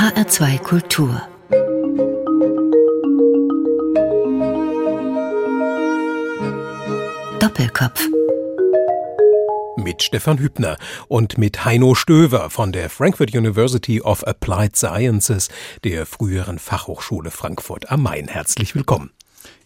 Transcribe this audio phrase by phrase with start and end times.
[0.00, 1.28] HR2 Kultur
[7.38, 8.08] Doppelkopf
[9.76, 10.78] mit Stefan Hübner
[11.08, 15.50] und mit Heino Stöver von der Frankfurt University of Applied Sciences,
[15.84, 18.26] der früheren Fachhochschule Frankfurt am Main.
[18.26, 19.10] Herzlich willkommen.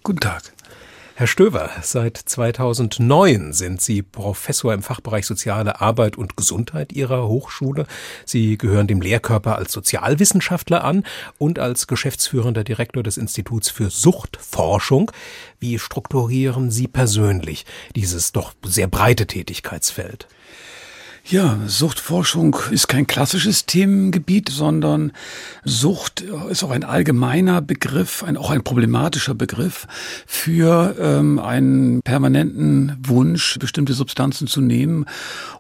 [0.02, 0.52] Guten Tag.
[1.16, 7.86] Herr Stöver, seit 2009 sind Sie Professor im Fachbereich Soziale Arbeit und Gesundheit Ihrer Hochschule.
[8.24, 11.04] Sie gehören dem Lehrkörper als Sozialwissenschaftler an
[11.38, 15.12] und als geschäftsführender Direktor des Instituts für Suchtforschung.
[15.60, 20.26] Wie strukturieren Sie persönlich dieses doch sehr breite Tätigkeitsfeld?
[21.26, 25.10] Ja, Suchtforschung ist kein klassisches Themengebiet, sondern
[25.64, 29.86] Sucht ist auch ein allgemeiner Begriff, ein, auch ein problematischer Begriff
[30.26, 35.06] für ähm, einen permanenten Wunsch, bestimmte Substanzen zu nehmen,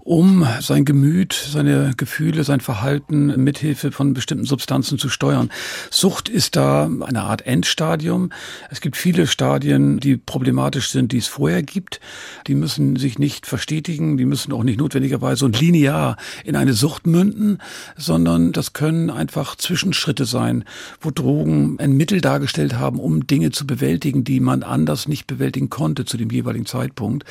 [0.00, 5.48] um sein Gemüt, seine Gefühle, sein Verhalten mithilfe von bestimmten Substanzen zu steuern.
[5.90, 8.28] Sucht ist da eine Art Endstadium.
[8.70, 12.00] Es gibt viele Stadien, die problematisch sind, die es vorher gibt.
[12.48, 17.58] Die müssen sich nicht verstetigen, die müssen auch nicht notwendigerweise linear in eine Sucht münden,
[17.96, 20.64] sondern das können einfach Zwischenschritte sein,
[21.00, 25.70] wo Drogen ein Mittel dargestellt haben, um Dinge zu bewältigen, die man anders nicht bewältigen
[25.70, 27.24] konnte zu dem jeweiligen Zeitpunkt.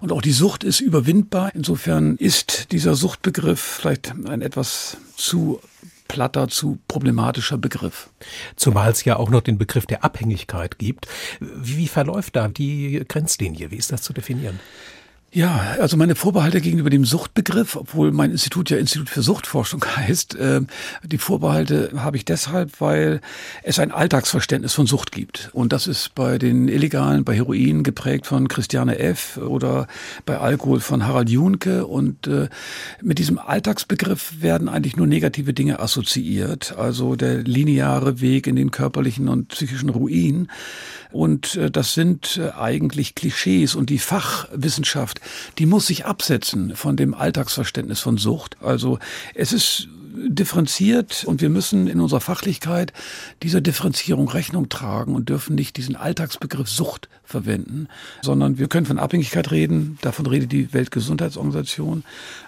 [0.00, 1.50] Und auch die Sucht ist überwindbar.
[1.54, 5.60] Insofern ist dieser Suchtbegriff vielleicht ein etwas zu
[6.08, 8.10] platter, zu problematischer Begriff.
[8.56, 11.06] Zumal es ja auch noch den Begriff der Abhängigkeit gibt.
[11.40, 13.70] Wie verläuft da die Grenzlinie?
[13.70, 14.60] Wie ist das zu definieren?
[15.36, 20.34] Ja, also meine Vorbehalte gegenüber dem Suchtbegriff, obwohl mein Institut ja Institut für Suchtforschung heißt,
[20.36, 20.62] äh,
[21.02, 23.20] die Vorbehalte habe ich deshalb, weil
[23.62, 25.50] es ein Alltagsverständnis von Sucht gibt.
[25.52, 29.36] Und das ist bei den Illegalen, bei Heroin geprägt von Christiane F.
[29.36, 29.88] oder
[30.24, 31.86] bei Alkohol von Harald Junke.
[31.86, 32.48] Und äh,
[33.02, 36.78] mit diesem Alltagsbegriff werden eigentlich nur negative Dinge assoziiert.
[36.78, 40.48] Also der lineare Weg in den körperlichen und psychischen Ruin.
[41.12, 45.20] Und äh, das sind äh, eigentlich Klischees und die Fachwissenschaft,
[45.58, 48.56] die muss sich absetzen von dem Alltagsverständnis von Sucht.
[48.60, 48.98] Also
[49.34, 52.92] es ist differenziert und wir müssen in unserer Fachlichkeit
[53.42, 57.88] dieser Differenzierung Rechnung tragen und dürfen nicht diesen Alltagsbegriff Sucht verwenden,
[58.22, 62.04] sondern wir können von Abhängigkeit reden, davon redet die Weltgesundheitsorganisation,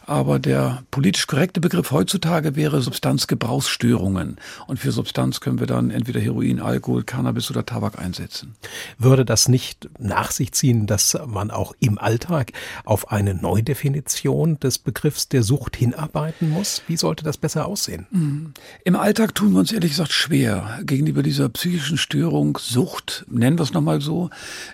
[0.06, 6.21] aber der politisch korrekte Begriff heutzutage wäre Substanzgebrauchsstörungen und für Substanz können wir dann entweder
[6.21, 8.55] Heroin, Alkohol, Cannabis oder Tabak einsetzen.
[8.99, 12.53] Würde das nicht nach sich ziehen, dass man auch im Alltag
[12.84, 16.83] auf eine Neudefinition des Begriffs der Sucht hinarbeiten muss?
[16.87, 18.06] Wie sollte das besser aussehen?
[18.10, 18.55] Mhm.
[18.84, 23.62] Im Alltag tun wir uns ehrlich gesagt schwer gegenüber dieser psychischen Störung Sucht, nennen wir
[23.65, 24.31] es nochmal so,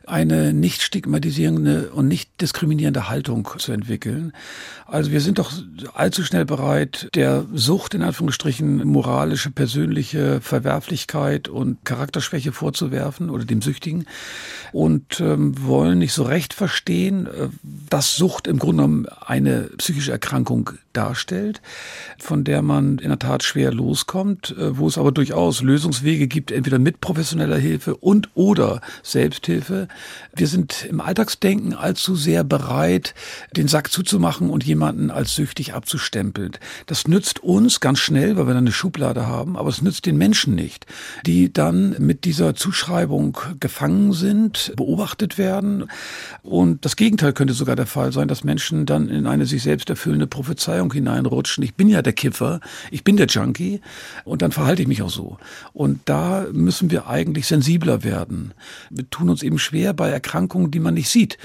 [0.07, 4.33] eine nicht stigmatisierende und nicht diskriminierende Haltung zu entwickeln.
[4.87, 5.53] Also wir sind doch
[5.95, 13.63] allzu schnell bereit, der Sucht in Anführungsstrichen moralische, persönliche Verwerflichkeit und Charakterschwäche vorzuwerfen oder dem
[13.63, 14.07] Süchtigen
[14.73, 20.13] und ähm, wollen nicht so recht verstehen, äh, dass Sucht im Grunde genommen eine psychische
[20.13, 21.61] Erkrankung darstellt,
[22.19, 26.51] von der man in der Tat schwer loskommt, äh, wo es aber durchaus Lösungswege gibt,
[26.51, 29.89] entweder mit professioneller Hilfe und oder Selbsthilfe.
[30.35, 33.15] Wir sind im Alltagsdenken allzu sehr bereit,
[33.57, 36.53] den Sack zuzumachen und jemanden als süchtig abzustempeln.
[36.87, 40.17] Das nützt uns ganz schnell, weil wir dann eine Schublade haben, aber es nützt den
[40.17, 40.87] Menschen nicht,
[41.27, 45.89] die dann mit dieser Zuschreibung gefangen sind, beobachtet werden.
[46.43, 49.91] Und das Gegenteil könnte sogar der Fall sein, dass Menschen dann in eine sich selbst
[49.91, 51.65] erfüllende Prophezeiung Befreiung hineinrutschen.
[51.65, 53.81] Ich bin ja der Kiffer, ich bin der Junkie
[54.25, 55.39] und dann verhalte ich mich auch so.
[55.73, 58.53] Und da müssen wir eigentlich sensibler werden.
[58.91, 61.39] Wir tun uns eben schwer bei Erkrankungen, die man nicht sieht.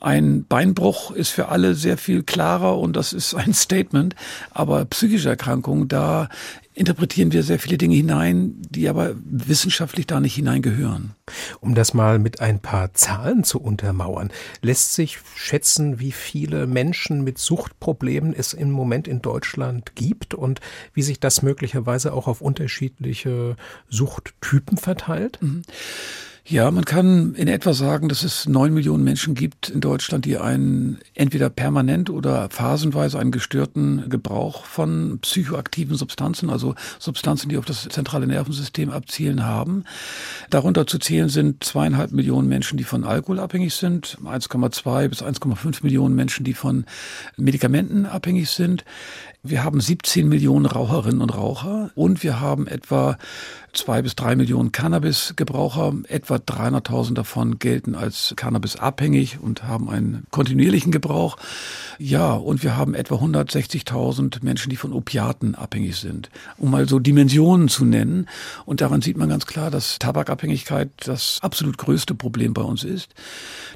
[0.00, 4.16] Ein Beinbruch ist für alle sehr viel klarer und das ist ein Statement.
[4.50, 6.28] Aber psychische Erkrankungen, da
[6.72, 11.14] interpretieren wir sehr viele Dinge hinein, die aber wissenschaftlich da nicht hineingehören.
[11.60, 14.30] Um das mal mit ein paar Zahlen zu untermauern,
[14.62, 20.60] lässt sich schätzen, wie viele Menschen mit Suchtproblemen es im Moment in Deutschland gibt und
[20.94, 23.56] wie sich das möglicherweise auch auf unterschiedliche
[23.90, 25.38] Suchttypen verteilt?
[25.42, 25.62] Mhm.
[26.50, 30.36] Ja, man kann in etwa sagen, dass es neun Millionen Menschen gibt in Deutschland, die
[30.36, 37.66] einen entweder permanent oder phasenweise einen gestörten Gebrauch von psychoaktiven Substanzen, also Substanzen, die auf
[37.66, 39.84] das zentrale Nervensystem abzielen haben.
[40.50, 45.84] Darunter zu zählen sind zweieinhalb Millionen Menschen, die von Alkohol abhängig sind, 1,2 bis 1,5
[45.84, 46.84] Millionen Menschen, die von
[47.36, 48.84] Medikamenten abhängig sind.
[49.44, 53.18] Wir haben 17 Millionen Raucherinnen und Raucher und wir haben etwa
[53.72, 55.94] zwei bis drei Millionen Cannabis-Gebraucher.
[56.08, 61.36] Etwa 300.000 davon gelten als Cannabis-abhängig und haben einen kontinuierlichen Gebrauch.
[61.98, 66.30] Ja, und wir haben etwa 160.000 Menschen, die von Opiaten abhängig sind.
[66.56, 68.26] Um mal so Dimensionen zu nennen.
[68.64, 73.14] Und daran sieht man ganz klar, dass Tabakabhängigkeit das absolut größte Problem bei uns ist.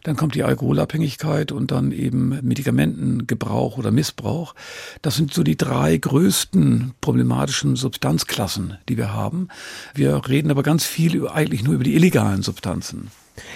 [0.03, 4.55] Dann kommt die Alkoholabhängigkeit und dann eben Medikamentengebrauch oder Missbrauch.
[5.03, 9.49] Das sind so die drei größten problematischen Substanzklassen, die wir haben.
[9.95, 13.11] Wir reden aber ganz viel über, eigentlich nur über die illegalen Substanzen.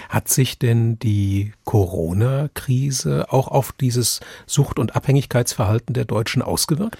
[0.08, 6.98] Hat sich denn die Corona-Krise auch auf dieses Sucht- und Abhängigkeitsverhalten der Deutschen ausgewirkt?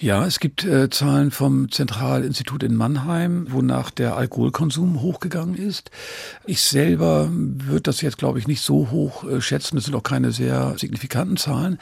[0.00, 5.90] Ja, es gibt äh, Zahlen vom Zentralinstitut in Mannheim, wonach der Alkoholkonsum hochgegangen ist.
[6.46, 9.76] Ich selber würde das jetzt, glaube ich, nicht so hoch äh, schätzen.
[9.76, 11.78] Das sind auch keine sehr signifikanten Zahlen.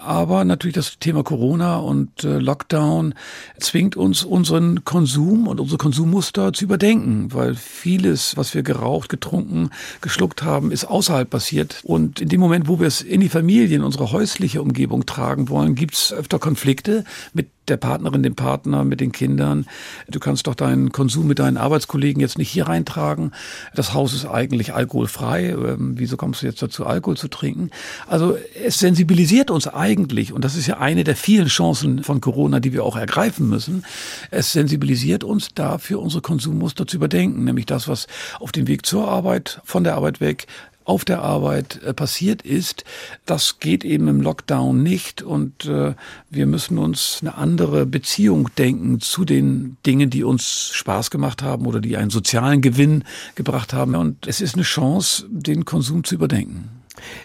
[0.00, 3.14] Aber natürlich das Thema Corona und äh, Lockdown
[3.58, 9.70] zwingt uns, unseren Konsum und unsere Konsummuster zu überdenken, weil vieles, was wir geraucht, getrunken,
[10.00, 11.80] geschluckt haben, ist außerhalb passiert.
[11.82, 15.48] Und in dem Moment, wo wir es in die Familie, in unsere häusliche Umgebung tragen
[15.48, 17.02] wollen, gibt es öfter Konflikte
[17.32, 19.66] mit der Partnerin, dem Partner, mit den Kindern.
[20.08, 23.32] Du kannst doch deinen Konsum mit deinen Arbeitskollegen jetzt nicht hier reintragen.
[23.74, 25.50] Das Haus ist eigentlich alkoholfrei.
[25.50, 27.70] Ähm, wieso kommst du jetzt dazu, Alkohol zu trinken?
[28.06, 32.60] Also es sensibilisiert uns eigentlich, und das ist ja eine der vielen Chancen von Corona,
[32.60, 33.84] die wir auch ergreifen müssen.
[34.30, 38.06] Es sensibilisiert uns dafür, unsere Konsummuster zu überdenken, nämlich das, was
[38.40, 40.46] auf dem Weg zur Arbeit, von der Arbeit weg,
[40.88, 42.84] auf der Arbeit äh, passiert ist.
[43.26, 45.94] Das geht eben im Lockdown nicht und äh,
[46.30, 51.66] wir müssen uns eine andere Beziehung denken zu den Dingen, die uns Spaß gemacht haben
[51.66, 53.04] oder die einen sozialen Gewinn
[53.34, 53.94] gebracht haben.
[53.94, 56.77] Und es ist eine Chance, den Konsum zu überdenken.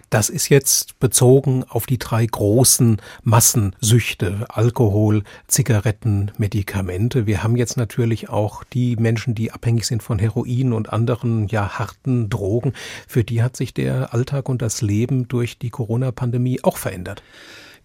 [0.10, 7.26] Das ist jetzt bezogen auf die drei großen Massensüchte, Alkohol, Zigaretten, Medikamente.
[7.26, 11.80] Wir haben jetzt natürlich auch die Menschen, die abhängig sind von Heroin und anderen ja
[11.80, 12.74] harten Drogen.
[13.08, 17.24] Für die hat sich der Alltag und das Leben durch die Corona-Pandemie auch verändert.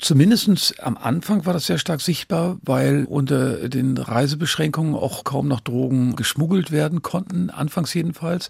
[0.00, 5.59] Zumindestens am Anfang war das sehr stark sichtbar, weil unter den Reisebeschränkungen auch kaum noch
[5.59, 8.49] Drogen geschmuggelt werden konnten, anfangs jedenfalls.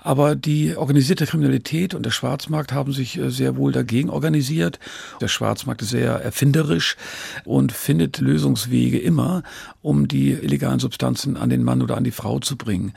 [0.00, 4.78] Aber die organisierte Kriminalität und der Schwarzmarkt haben sich äh, sehr wohl dagegen organisiert.
[5.20, 6.96] Der Schwarzmarkt ist sehr erfinderisch
[7.44, 9.42] und findet Lösungswege immer,
[9.82, 12.94] um die illegalen Substanzen an den Mann oder an die Frau zu bringen.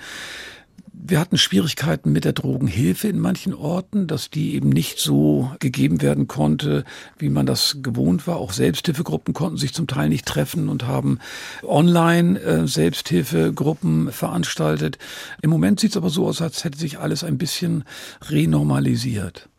[1.03, 6.03] Wir hatten Schwierigkeiten mit der Drogenhilfe in manchen Orten, dass die eben nicht so gegeben
[6.03, 6.83] werden konnte,
[7.17, 8.37] wie man das gewohnt war.
[8.37, 11.17] Auch Selbsthilfegruppen konnten sich zum Teil nicht treffen und haben
[11.63, 14.99] online äh, Selbsthilfegruppen veranstaltet.
[15.41, 17.83] Im Moment sieht es aber so aus, als hätte sich alles ein bisschen
[18.29, 19.49] renormalisiert.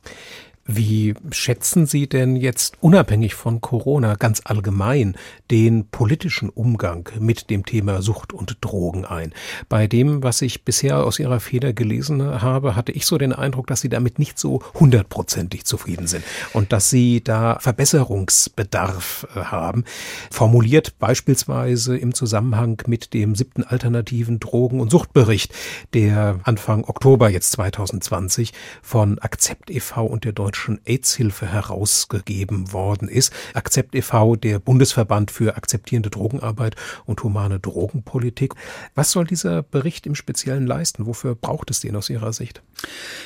[0.64, 5.17] Wie schätzen Sie denn jetzt unabhängig von Corona ganz allgemein
[5.50, 9.32] den politischen Umgang mit dem Thema Sucht und Drogen ein?
[9.69, 13.67] Bei dem, was ich bisher aus Ihrer Feder gelesen habe, hatte ich so den Eindruck,
[13.67, 16.23] dass Sie damit nicht so hundertprozentig zufrieden sind
[16.53, 19.82] und dass Sie da Verbesserungsbedarf äh, haben.
[20.31, 25.53] Formuliert beispielsweise im Zusammenhang mit dem siebten alternativen Drogen- und Suchtbericht,
[25.93, 30.06] der Anfang Oktober jetzt 2020 von Akzept e.V.
[30.06, 33.32] und der Deutschen Deutschen AIDS-Hilfe herausgegeben worden ist.
[33.55, 38.55] Akzept e.V., der Bundesverband für akzeptierende Drogenarbeit und humane Drogenpolitik.
[38.94, 41.06] Was soll dieser Bericht im Speziellen leisten?
[41.06, 42.62] Wofür braucht es den aus Ihrer Sicht?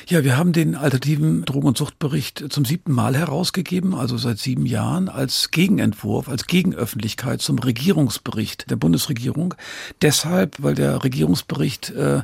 [0.07, 4.65] Ja, wir haben den alternativen Drogen- und Suchtbericht zum siebten Mal herausgegeben, also seit sieben
[4.65, 9.53] Jahren, als Gegenentwurf, als Gegenöffentlichkeit zum Regierungsbericht der Bundesregierung.
[10.01, 12.21] Deshalb, weil der Regierungsbericht äh,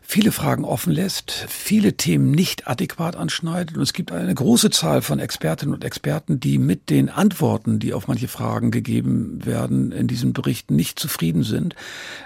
[0.00, 5.00] viele Fragen offen lässt, viele Themen nicht adäquat anschneidet und es gibt eine große Zahl
[5.00, 10.06] von Expertinnen und Experten, die mit den Antworten, die auf manche Fragen gegeben werden, in
[10.06, 11.74] diesem Bericht nicht zufrieden sind.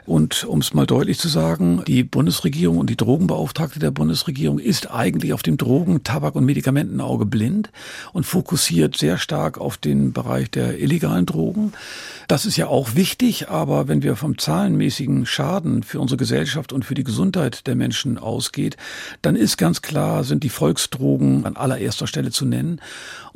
[0.04, 4.90] Und um es mal deutlich zu sagen, die Bundesregierung und die Drogenbeauftragte der Bundesregierung ist
[4.90, 7.70] eigentlich auf dem Drogen-, Tabak- und Medikamentenauge blind
[8.12, 11.70] und fokussiert sehr stark auf den Bereich der illegalen Drogen.
[12.26, 16.84] Das ist ja auch wichtig, aber wenn wir vom zahlenmäßigen Schaden für unsere Gesellschaft und
[16.84, 18.76] für die Gesundheit der Menschen ausgeht,
[19.22, 22.80] dann ist ganz klar, sind die Volksdrogen an allererster Stelle zu nennen.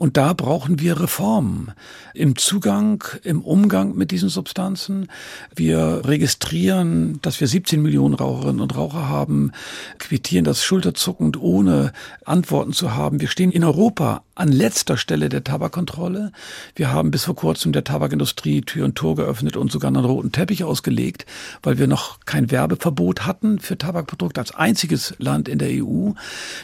[0.03, 1.71] Und da brauchen wir Reformen
[2.13, 5.07] im Zugang, im Umgang mit diesen Substanzen.
[5.55, 9.53] Wir registrieren, dass wir 17 Millionen Raucherinnen und Raucher haben,
[10.01, 11.93] quittieren das schulterzuckend, ohne
[12.25, 13.21] Antworten zu haben.
[13.21, 16.33] Wir stehen in Europa an letzter Stelle der Tabakkontrolle.
[16.75, 20.33] Wir haben bis vor kurzem der Tabakindustrie Tür und Tor geöffnet und sogar einen roten
[20.33, 21.27] Teppich ausgelegt,
[21.63, 26.11] weil wir noch kein Werbeverbot hatten für Tabakprodukte als einziges Land in der EU.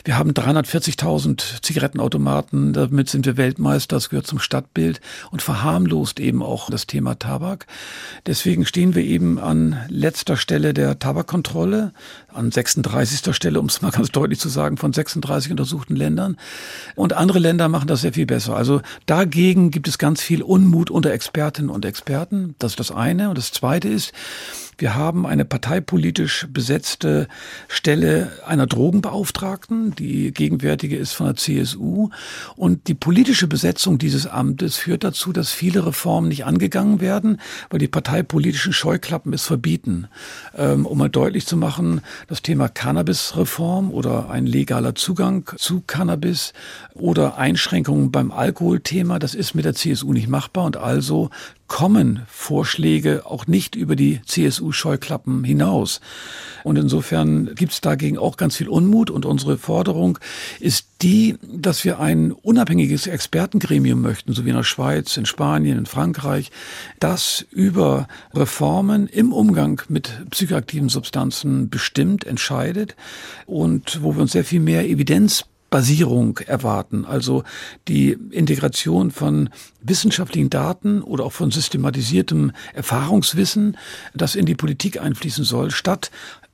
[0.05, 6.21] Wir haben 340.000 Zigaretten Zigarettenautomaten, damit sind wir Weltmeister, das gehört zum Stadtbild und verharmlost
[6.21, 7.67] eben auch das Thema Tabak.
[8.27, 11.93] Deswegen stehen wir eben an letzter Stelle der Tabakkontrolle,
[12.33, 13.35] an 36.
[13.35, 16.37] Stelle, um es mal ganz deutlich zu sagen, von 36 untersuchten Ländern.
[16.95, 18.57] Und andere Länder machen das sehr viel besser.
[18.57, 22.55] Also dagegen gibt es ganz viel Unmut unter Expertinnen und Experten.
[22.59, 23.31] Das ist das eine.
[23.31, 24.13] Und das zweite ist,
[24.81, 27.27] wir haben eine parteipolitisch besetzte
[27.67, 29.97] Stelle einer Drogenbeauftragten.
[29.97, 32.11] Die gegenwärtige ist von der CSU.
[32.55, 37.81] Und die politische Besetzung dieses Amtes führt dazu, dass viele Reformen nicht angegangen werden, weil
[37.81, 40.07] die parteipolitischen Scheuklappen es verbieten.
[40.57, 46.53] Ähm, um mal deutlich zu machen, das Thema Cannabisreform oder ein legaler Zugang zu Cannabis
[46.95, 51.31] oder Einschränkungen beim Alkoholthema, das ist mit der CSU nicht machbar und also
[51.69, 56.01] kommen Vorschläge auch nicht über die CSU-Scheuklappen hinaus.
[56.65, 59.11] Und insofern gibt es dagegen auch ganz viel Unmut.
[59.11, 60.19] Und unsere Forderung
[60.59, 65.79] ist die, dass wir ein unabhängiges Expertengremium möchten, so wie in der Schweiz, in Spanien,
[65.79, 66.51] in Frankreich,
[66.99, 72.97] das über Reformen im Umgang mit psychoaktiven Substanzen bestimmt, entscheidet
[73.47, 77.45] und wo wir uns sehr viel mehr Evidenz Basierung erwarten, also
[77.89, 79.51] die Integration von
[79.83, 83.77] wissenschaftlichen Daten oder auch von systematisiertem Erfahrungswissen,
[84.15, 86.11] das in die Politik einfließen soll, statt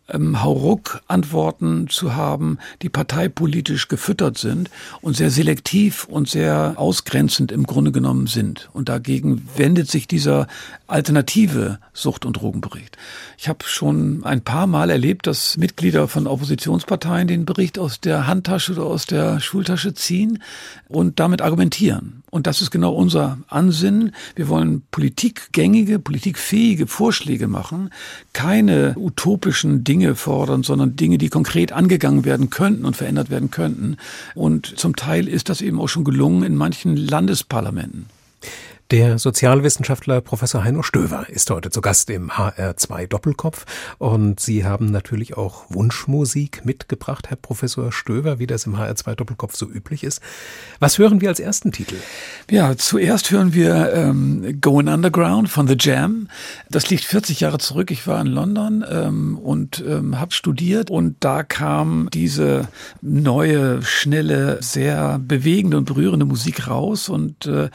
[0.09, 4.71] ähm, Hauruck-Antworten zu haben, die parteipolitisch gefüttert sind
[5.01, 8.69] und sehr selektiv und sehr ausgrenzend im Grunde genommen sind.
[8.73, 10.47] Und dagegen wendet sich dieser
[10.87, 12.99] alternative Sucht- und Drogenbericht.
[13.39, 18.27] Ich habe schon ein paar Mal erlebt, dass Mitglieder von Oppositionsparteien den Bericht aus der
[18.27, 20.43] Handtasche oder aus der Schultasche ziehen
[20.89, 22.24] und damit argumentieren.
[22.35, 24.11] Und das ist genau unser Ansinnen.
[24.35, 27.91] Wir wollen politikgängige, politikfähige Vorschläge machen,
[28.33, 33.99] keine utopischen Dinge fordern, sondern Dinge, die konkret angegangen werden könnten und verändert werden könnten.
[34.35, 38.07] Und zum Teil ist das eben auch schon gelungen in manchen Landesparlamenten.
[38.95, 43.67] Der Sozialwissenschaftler Professor Heino Stöver ist heute zu Gast im HR2 Doppelkopf
[43.99, 49.57] und Sie haben natürlich auch Wunschmusik mitgebracht, Herr Professor Stöver, wie das im HR2 Doppelkopf
[49.57, 50.21] so üblich ist.
[50.79, 51.97] Was hören wir als ersten Titel?
[52.49, 56.29] Ja, zuerst hören wir ähm, Going Underground von The Jam.
[56.71, 57.91] Das liegt 40 Jahre zurück.
[57.91, 62.69] Ich war in London ähm, und ähm, habe studiert und da kam diese
[63.03, 67.71] neue, schnelle, sehr bewegende und berührende Musik raus und äh,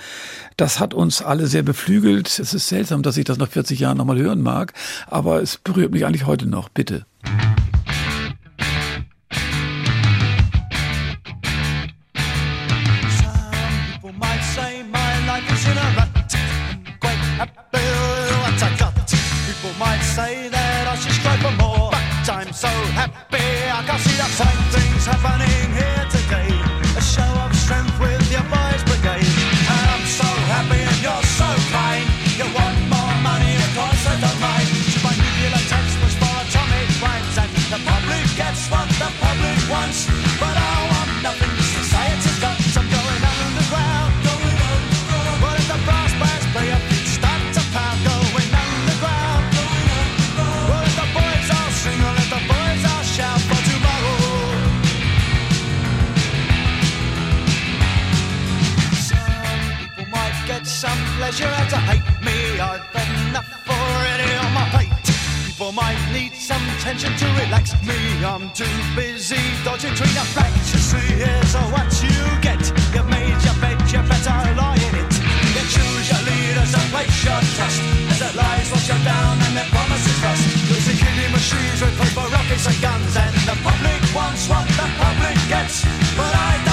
[0.55, 2.39] das hat uns alle sehr beflügelt.
[2.39, 4.73] Es ist seltsam, dass ich das nach 40 Jahren nochmal hören mag,
[5.07, 6.69] aber es berührt mich eigentlich heute noch.
[6.69, 7.05] Bitte.
[22.51, 26.58] So happy I can see the same things happening here today.
[61.29, 62.59] Pleasure to hate me.
[62.59, 62.81] I've
[63.29, 64.89] enough already on my plate.
[65.45, 67.99] People might need some tension to relax me.
[68.25, 70.73] I'm too busy dodging between the facts.
[70.73, 72.61] You see, here's what you get.
[72.93, 75.13] You've made your bed, you better lie in it.
[75.53, 77.77] You choose your leaders and place your trust.
[78.09, 80.41] As their lies wash you down and their promises rust.
[80.65, 83.13] You'll see killing machines with paper rockets and guns.
[83.13, 85.85] And the public wants what the public gets.
[86.17, 86.68] But I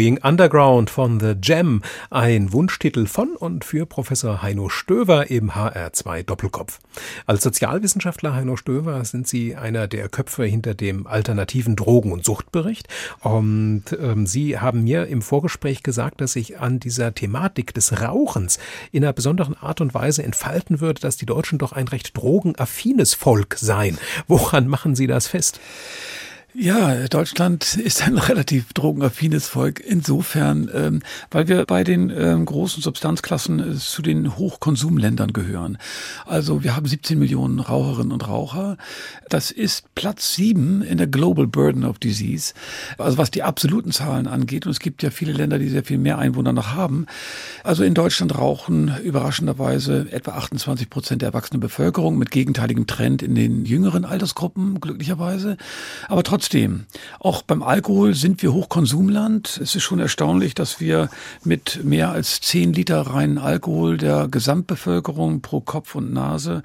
[0.00, 6.22] Going Underground von The Jam, ein Wunschtitel von und für Professor Heino Stöver im HR2
[6.22, 6.78] Doppelkopf.
[7.26, 12.88] Als Sozialwissenschaftler Heino Stöver sind Sie einer der Köpfe hinter dem alternativen Drogen- und Suchtbericht
[13.20, 18.58] und ähm, Sie haben mir im Vorgespräch gesagt, dass sich an dieser Thematik des Rauchens
[18.92, 23.12] in einer besonderen Art und Weise entfalten würde, dass die Deutschen doch ein recht drogenaffines
[23.12, 23.98] Volk seien.
[24.28, 25.60] Woran machen Sie das fest?
[26.52, 32.82] Ja, Deutschland ist ein relativ drogenaffines Volk insofern, ähm, weil wir bei den ähm, großen
[32.82, 35.78] Substanzklassen äh, zu den Hochkonsumländern gehören.
[36.26, 38.78] Also wir haben 17 Millionen Raucherinnen und Raucher.
[39.28, 42.52] Das ist Platz sieben in der Global Burden of Disease,
[42.98, 44.66] also was die absoluten Zahlen angeht.
[44.66, 47.06] Und es gibt ja viele Länder, die sehr viel mehr Einwohner noch haben.
[47.62, 53.36] Also in Deutschland rauchen überraschenderweise etwa 28 Prozent der erwachsenen Bevölkerung mit gegenteiligem Trend in
[53.36, 55.56] den jüngeren Altersgruppen, glücklicherweise.
[56.08, 56.86] Aber trotzdem Trotzdem,
[57.18, 59.60] auch beim Alkohol sind wir Hochkonsumland.
[59.62, 61.10] Es ist schon erstaunlich, dass wir
[61.44, 66.62] mit mehr als zehn Liter reinen Alkohol der Gesamtbevölkerung pro Kopf und Nase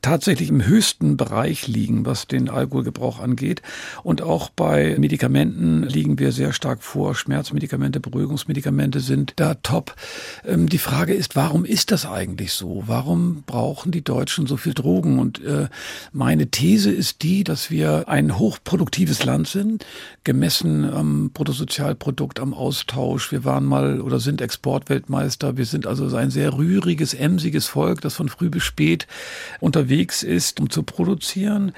[0.00, 3.62] tatsächlich im höchsten Bereich liegen, was den Alkoholgebrauch angeht.
[4.02, 7.14] Und auch bei Medikamenten liegen wir sehr stark vor.
[7.14, 9.94] Schmerzmedikamente, Beruhigungsmedikamente sind da top.
[10.44, 12.82] Ähm, die Frage ist, warum ist das eigentlich so?
[12.88, 15.20] Warum brauchen die Deutschen so viel Drogen?
[15.20, 15.68] Und äh,
[16.12, 19.86] meine These ist die, dass wir ein hochproduktives produktives Land sind,
[20.24, 23.32] gemessen am Bruttosozialprodukt, am Austausch.
[23.32, 25.56] Wir waren mal oder sind Exportweltmeister.
[25.56, 29.06] Wir sind also ein sehr rühriges, emsiges Volk, das von früh bis spät
[29.60, 31.72] unterwegs ist, um zu produzieren.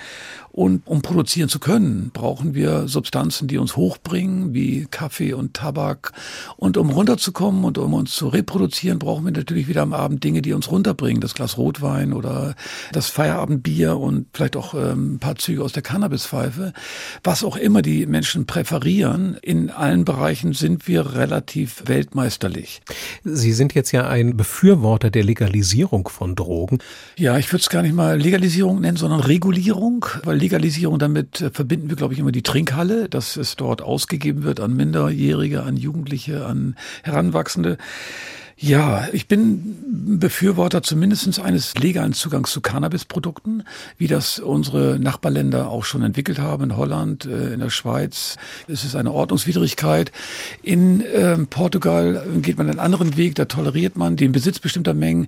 [0.55, 6.13] Und um produzieren zu können, brauchen wir Substanzen, die uns hochbringen, wie Kaffee und Tabak.
[6.57, 10.43] Und um runterzukommen und um uns zu reproduzieren, brauchen wir natürlich wieder am Abend Dinge,
[10.43, 11.21] die uns runterbringen.
[11.21, 12.55] Das Glas Rotwein oder
[12.93, 16.73] das Feierabendbier und vielleicht auch ähm, ein paar Züge aus der Cannabispfeife.
[17.25, 22.81] Was auch immer die Menschen präferieren, in allen Bereichen sind wir relativ weltmeisterlich.
[23.25, 26.79] Sie sind jetzt ja ein Befürworter der Legalisierung von Drogen.
[27.19, 31.51] Ja, ich würde es gar nicht mal Legalisierung nennen, sondern Regulierung, weil Legalisierung, damit äh,
[31.51, 35.79] verbinden wir, glaube ich, immer die Trinkhalle, dass es dort ausgegeben wird an Minderjährige, an
[35.79, 37.79] Jugendliche, an Heranwachsende.
[38.67, 39.77] Ja, ich bin
[40.19, 43.65] Befürworter zumindest eines legalen Zugangs zu Cannabisprodukten,
[43.99, 46.65] wie das unsere Nachbarländer auch schon entwickelt haben.
[46.65, 50.13] In Holland, äh, in der Schweiz ist es eine Ordnungswidrigkeit.
[50.63, 55.27] In äh, Portugal geht man einen anderen Weg, da toleriert man den Besitz bestimmter Mengen.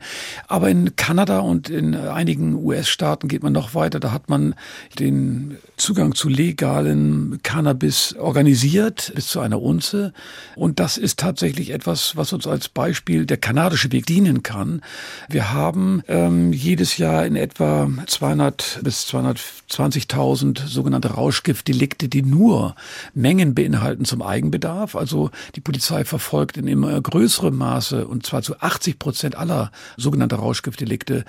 [0.49, 4.01] Aber in Kanada und in einigen US-Staaten geht man noch weiter.
[4.01, 4.55] Da hat man
[4.99, 10.15] den Zugang zu legalen Cannabis organisiert bis zu einer Unze.
[10.55, 14.83] Und das ist tatsächlich etwas, was uns als Beispiel der kanadische Weg dienen kann.
[15.29, 22.75] Wir haben ähm, jedes Jahr in etwa 200 bis 220.000 sogenannte Rauschgiftdelikte, die nur
[23.15, 24.97] Mengen beinhalten zum Eigenbedarf.
[24.97, 30.37] Also die Polizei verfolgt in immer größerem Maße und zwar zu 80 Prozent aller sogenannter
[30.37, 31.25] Rauschgiftdelikte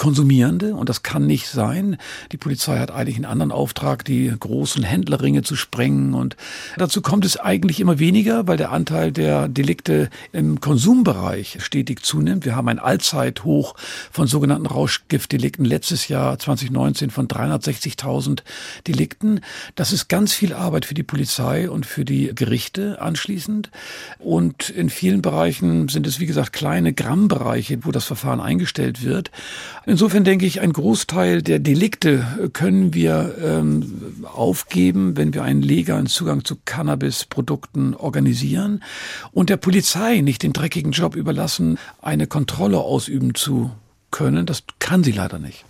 [0.00, 1.98] Konsumierende und das kann nicht sein.
[2.32, 6.36] Die Polizei hat eigentlich einen anderen Auftrag, die großen Händlerringe zu sprengen und
[6.78, 12.46] dazu kommt es eigentlich immer weniger, weil der Anteil der Delikte im Konsumbereich stetig zunimmt.
[12.46, 13.74] Wir haben ein Allzeithoch
[14.10, 18.40] von sogenannten Rauschgiftdelikten letztes Jahr 2019 von 360.000
[18.86, 19.42] Delikten.
[19.74, 23.70] Das ist ganz viel Arbeit für die Polizei und für die Gerichte anschließend
[24.18, 29.30] und in vielen Bereichen sind es wie gesagt kleine Grammbereiche, wo das Verfahren eingestellt wird.
[29.90, 36.06] Insofern denke ich, ein Großteil der Delikte können wir ähm, aufgeben, wenn wir einen legalen
[36.06, 38.84] Zugang zu Cannabis-Produkten organisieren
[39.32, 43.72] und der Polizei nicht den dreckigen Job überlassen, eine Kontrolle ausüben zu
[44.12, 44.46] können.
[44.46, 45.64] Das kann sie leider nicht.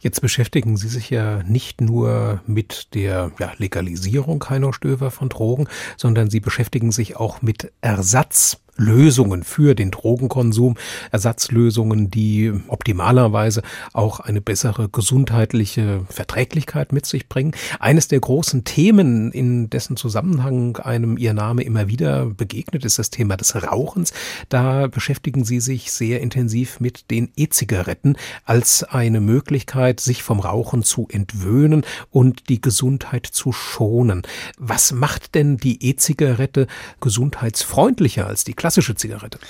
[0.00, 5.68] Jetzt beschäftigen Sie sich ja nicht nur mit der ja, Legalisierung, Heino Stöver, von Drogen,
[5.96, 10.76] sondern Sie beschäftigen sich auch mit Ersatz Lösungen für den Drogenkonsum,
[11.12, 13.62] Ersatzlösungen, die optimalerweise
[13.92, 17.52] auch eine bessere gesundheitliche Verträglichkeit mit sich bringen.
[17.78, 23.10] Eines der großen Themen, in dessen Zusammenhang einem Ihr Name immer wieder begegnet, ist das
[23.10, 24.14] Thema des Rauchens.
[24.48, 28.16] Da beschäftigen Sie sich sehr intensiv mit den E-Zigaretten
[28.46, 34.22] als eine Möglichkeit, sich vom Rauchen zu entwöhnen und die Gesundheit zu schonen.
[34.58, 36.66] Was macht denn die E-Zigarette
[37.02, 39.40] gesundheitsfreundlicher als die klassische klassische Zigarette?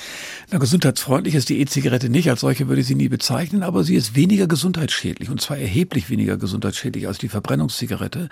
[0.51, 2.31] Na, gesundheitsfreundlich ist die E-Zigarette nicht.
[2.31, 6.09] Als solche würde ich sie nie bezeichnen, aber sie ist weniger gesundheitsschädlich und zwar erheblich
[6.09, 8.31] weniger gesundheitsschädlich als die Verbrennungszigarette.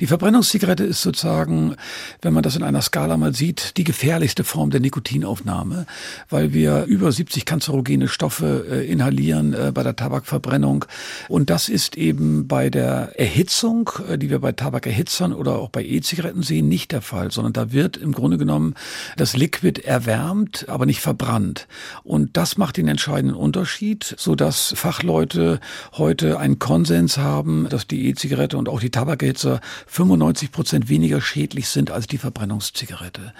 [0.00, 1.76] Die Verbrennungszigarette ist sozusagen,
[2.20, 5.86] wenn man das in einer Skala mal sieht, die gefährlichste Form der Nikotinaufnahme,
[6.30, 10.84] weil wir über 70 kanzerogene Stoffe äh, inhalieren äh, bei der Tabakverbrennung.
[11.28, 15.84] Und das ist eben bei der Erhitzung, äh, die wir bei Tabakerhitzern oder auch bei
[15.84, 18.74] E-Zigaretten sehen, nicht der Fall, sondern da wird im Grunde genommen
[19.16, 20.23] das Liquid erwärmt,
[20.68, 21.68] aber nicht verbrannt.
[22.02, 25.60] Und das macht den entscheidenden Unterschied, so dass Fachleute
[25.92, 31.68] heute einen Konsens haben, dass die E-Zigarette und auch die Tabakerhitzer 95 Prozent weniger schädlich
[31.68, 33.34] sind als die Verbrennungszigarette.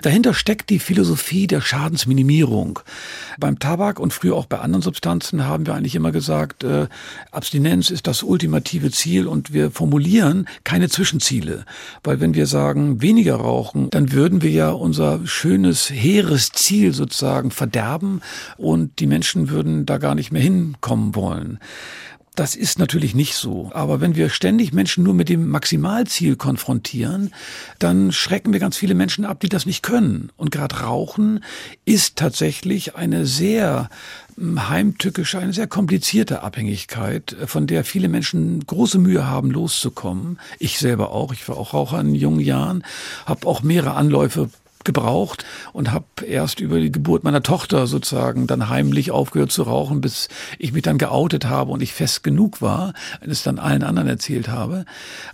[0.00, 2.78] Dahinter steckt die Philosophie der Schadensminimierung.
[3.38, 6.86] Beim Tabak und früher auch bei anderen Substanzen haben wir eigentlich immer gesagt, äh,
[7.30, 11.64] Abstinenz ist das ultimative Ziel und wir formulieren keine Zwischenziele.
[12.02, 16.21] Weil wenn wir sagen, weniger rauchen, dann würden wir ja unser schönes, hehres
[16.52, 18.20] Ziel sozusagen verderben
[18.56, 21.58] und die Menschen würden da gar nicht mehr hinkommen wollen.
[22.34, 23.70] Das ist natürlich nicht so.
[23.74, 27.30] Aber wenn wir ständig Menschen nur mit dem Maximalziel konfrontieren,
[27.78, 30.30] dann schrecken wir ganz viele Menschen ab, die das nicht können.
[30.36, 31.44] Und gerade Rauchen
[31.84, 33.90] ist tatsächlich eine sehr
[34.36, 40.40] hm, heimtückische, eine sehr komplizierte Abhängigkeit, von der viele Menschen große Mühe haben, loszukommen.
[40.58, 41.34] Ich selber auch.
[41.34, 42.82] Ich war auch Raucher in jungen Jahren,
[43.26, 44.48] habe auch mehrere Anläufe
[44.84, 50.00] gebraucht und habe erst über die Geburt meiner Tochter sozusagen dann heimlich aufgehört zu rauchen,
[50.00, 53.82] bis ich mich dann geoutet habe und ich fest genug war und es dann allen
[53.82, 54.84] anderen erzählt habe.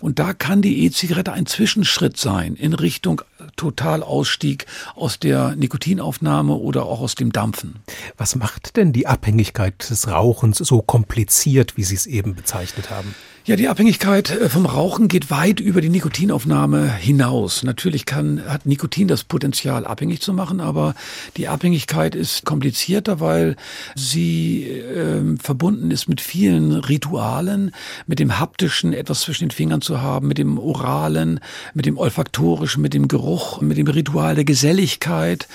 [0.00, 3.22] Und da kann die E-Zigarette ein Zwischenschritt sein in Richtung
[3.56, 7.76] Totalausstieg aus der Nikotinaufnahme oder auch aus dem Dampfen.
[8.16, 13.14] Was macht denn die Abhängigkeit des Rauchens so kompliziert, wie Sie es eben bezeichnet haben?
[13.48, 17.62] Ja, die Abhängigkeit äh, vom Rauchen geht weit über die Nikotinaufnahme hinaus.
[17.62, 20.94] Natürlich kann, hat Nikotin das Potenzial, abhängig zu machen, aber
[21.38, 23.56] die Abhängigkeit ist komplizierter, weil
[23.94, 27.70] sie äh, verbunden ist mit vielen Ritualen,
[28.06, 31.40] mit dem haptischen, etwas zwischen den Fingern zu haben, mit dem oralen,
[31.72, 35.48] mit dem olfaktorischen, mit dem Geruch, mit dem Ritual der Geselligkeit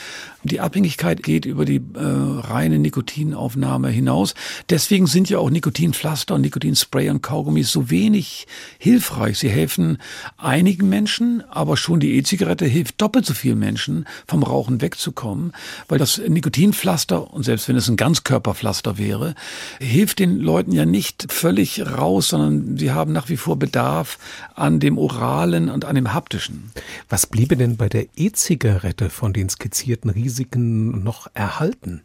[0.44, 4.36] die Abhängigkeit geht über die äh, reine Nikotinaufnahme hinaus.
[4.70, 8.46] Deswegen sind ja auch Nikotinpflaster und Nikotinspray und Kaugummis so wenig
[8.78, 9.40] hilfreich.
[9.40, 10.00] Sie helfen
[10.38, 15.54] einigen Menschen, aber schon die E-Zigarette hilft doppelt so vielen Menschen, vom Rauchen wegzukommen,
[15.88, 19.36] weil das Nikotinpflaster, und selbst wenn es ein Ganzkörperpflaster wäre,
[19.80, 24.20] hilft den Leuten ja nicht völlig raus, sondern sie haben nach wie vor Bedarf
[24.56, 26.72] an dem Oralen und an dem Haptischen.
[27.08, 32.02] Was bliebe denn bei der E-Zigarette von den skizzierten Risiken Risiken noch erhalten?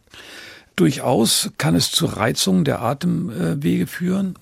[0.75, 4.35] Durchaus kann es zu Reizungen der Atemwege führen.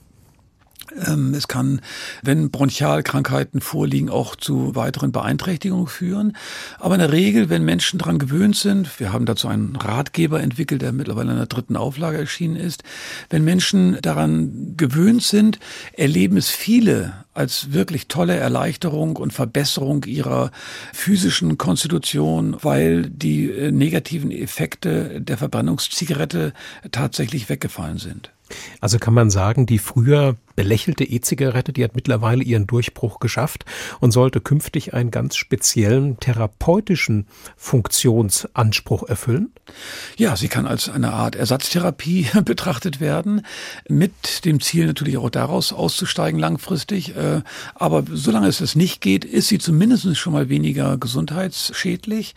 [1.05, 1.81] Ähm, es kann,
[2.23, 6.35] wenn Bronchialkrankheiten vorliegen, auch zu weiteren Beeinträchtigungen führen.
[6.79, 10.81] Aber in der Regel, wenn Menschen daran gewöhnt sind, wir haben dazu einen Ratgeber entwickelt,
[10.81, 12.83] der mittlerweile in der dritten Auflage erschienen ist,
[13.29, 15.59] wenn Menschen daran gewöhnt sind,
[15.93, 20.51] erleben es viele als wirklich tolle Erleichterung und Verbesserung ihrer
[20.91, 26.53] physischen Konstitution, weil die äh, negativen Effekte der Verbrennungszigarette
[26.91, 28.31] tatsächlich weggefallen sind.
[28.81, 33.63] Also kann man sagen, die früher belächelte E-Zigarette, die hat mittlerweile ihren Durchbruch geschafft
[33.99, 39.53] und sollte künftig einen ganz speziellen therapeutischen Funktionsanspruch erfüllen?
[40.17, 43.45] Ja, sie kann als eine Art Ersatztherapie betrachtet werden,
[43.87, 47.15] mit dem Ziel natürlich auch daraus auszusteigen langfristig.
[47.15, 47.43] Äh,
[47.75, 52.33] aber solange es das nicht geht, ist sie zumindest schon mal weniger gesundheitsschädlich.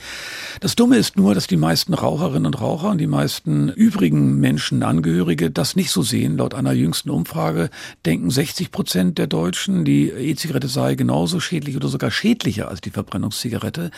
[0.60, 4.82] Das Dumme ist nur, dass die meisten Raucherinnen und Raucher und die meisten übrigen Menschen,
[4.82, 6.36] Angehörige, das nicht so sehen.
[6.36, 7.70] Laut einer jüngsten Umfrage
[8.04, 12.90] denken 60 Prozent der Deutschen, die E-Zigarette sei genauso schädlich oder sogar schädlicher als die
[12.90, 13.90] Verbrennungszigarette.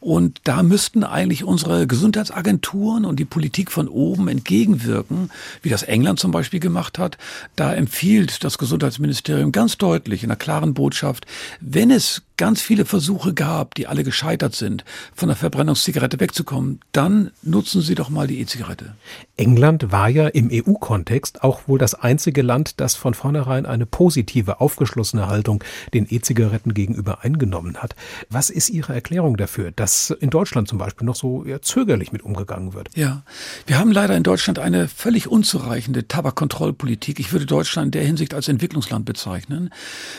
[0.00, 5.30] Und da müssten eigentlich unsere Gesundheitsagenturen und die Politik von oben entgegenwirken,
[5.62, 7.18] wie das England zum Beispiel gemacht hat.
[7.56, 11.26] Da empfiehlt das Gesundheitsministerium ganz deutlich in einer klaren Botschaft,
[11.60, 17.30] wenn es ganz viele Versuche gab, die alle gescheitert sind, von der Verbrennungszigarette wegzukommen, dann
[17.42, 18.94] nutzen Sie doch mal die E-Zigarette.
[19.36, 24.60] England war ja im EU-Kontext auch wohl das einzige Land, das von vornherein eine positive,
[24.60, 27.94] aufgeschlossene Haltung den E-Zigaretten gegenüber eingenommen hat.
[28.30, 32.22] Was ist Ihre Erklärung dafür, dass in Deutschland zum Beispiel noch so ja, zögerlich mit
[32.22, 32.90] umgegangen wird?
[32.94, 33.22] Ja,
[33.66, 37.20] wir haben leider in Deutschland eine völlig unzureichende Tabakkontrollpolitik.
[37.20, 39.70] Ich würde Deutschland in der Hinsicht als Entwicklungsland bezeichnen.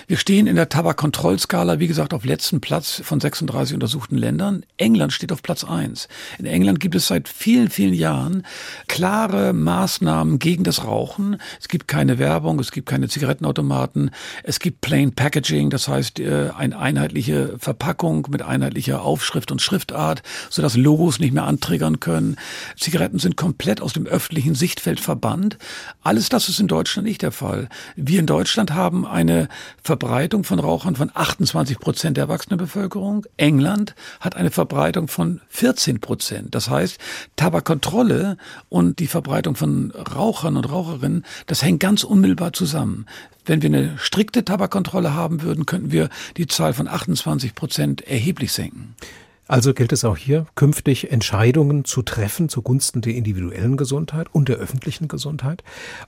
[0.08, 4.64] Wir stehen in der Tabakkontrollskala, wie gesagt, gesagt, auf letzten Platz von 36 untersuchten Ländern.
[4.78, 6.08] England steht auf Platz eins.
[6.38, 8.44] In England gibt es seit vielen, vielen Jahren
[8.88, 11.38] klare Maßnahmen gegen das Rauchen.
[11.60, 14.12] Es gibt keine Werbung, es gibt keine Zigarettenautomaten,
[14.44, 20.22] es gibt Plain Packaging, das heißt äh, eine einheitliche Verpackung mit einheitlicher Aufschrift und Schriftart,
[20.50, 22.36] sodass Logos nicht mehr antriggern können.
[22.78, 25.58] Zigaretten sind komplett aus dem öffentlichen Sichtfeld verbannt.
[26.04, 27.68] Alles das ist in Deutschland nicht der Fall.
[27.96, 29.48] Wir in Deutschland haben eine
[29.82, 33.26] Verbreitung von Rauchern von 28 Prozent der erwachsenen Bevölkerung.
[33.38, 36.54] England hat eine Verbreitung von 14 Prozent.
[36.54, 37.00] Das heißt,
[37.36, 38.38] Tabakkontrolle
[38.70, 43.06] und die Verbreitung von Rauchern und Raucherinnen, das hängt ganz unmittelbar zusammen.
[43.46, 48.52] Wenn wir eine strikte Tabakkontrolle haben würden, könnten wir die Zahl von 28 Prozent erheblich
[48.52, 48.96] senken.
[49.48, 54.56] Also gilt es auch hier, künftig Entscheidungen zu treffen zugunsten der individuellen Gesundheit und der
[54.56, 55.64] öffentlichen Gesundheit.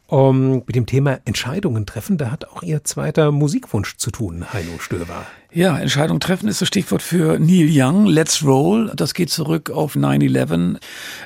[0.08, 4.80] Um, mit dem Thema Entscheidungen treffen, da hat auch Ihr zweiter Musikwunsch zu tun, Heino
[4.80, 5.28] Stöber.
[5.54, 8.06] Ja, Entscheidung treffen ist das Stichwort für Neil Young.
[8.06, 8.92] Let's Roll.
[8.94, 10.76] Das geht zurück auf 9-11.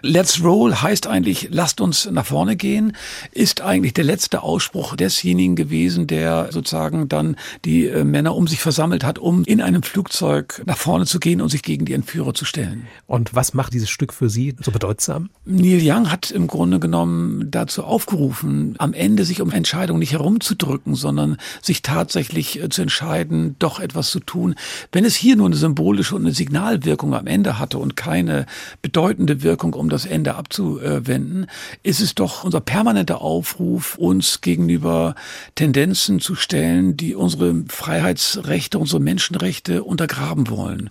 [0.04, 2.96] Let's Roll heißt eigentlich, lasst uns nach vorne gehen,
[3.32, 8.60] ist eigentlich der letzte Ausspruch desjenigen gewesen, der sozusagen dann die äh, Männer um sich
[8.60, 12.36] versammelt hat, um in einem Flugzeug nach vorne zu gehen und sich gegen die Entführer
[12.36, 12.86] zu stellen.
[13.08, 15.32] Und was macht dieses Stück für Sie so bedeutsam?
[15.46, 20.94] Neil Young hat im Grunde genommen dazu aufgerufen, am Ende sich um Entscheidungen nicht herumzudrücken,
[20.94, 24.56] sondern sich tatsächlich äh, zu entscheiden, doch etwas zu tun.
[24.92, 28.46] Wenn es hier nur eine symbolische und eine Signalwirkung am Ende hatte und keine
[28.82, 31.48] bedeutende Wirkung, um das Ende abzuwenden,
[31.82, 35.16] ist es doch unser permanenter Aufruf, uns gegenüber
[35.56, 40.90] Tendenzen zu stellen, die unsere Freiheitsrechte, unsere Menschenrechte untergraben wollen.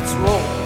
[0.00, 0.59] Let's roll.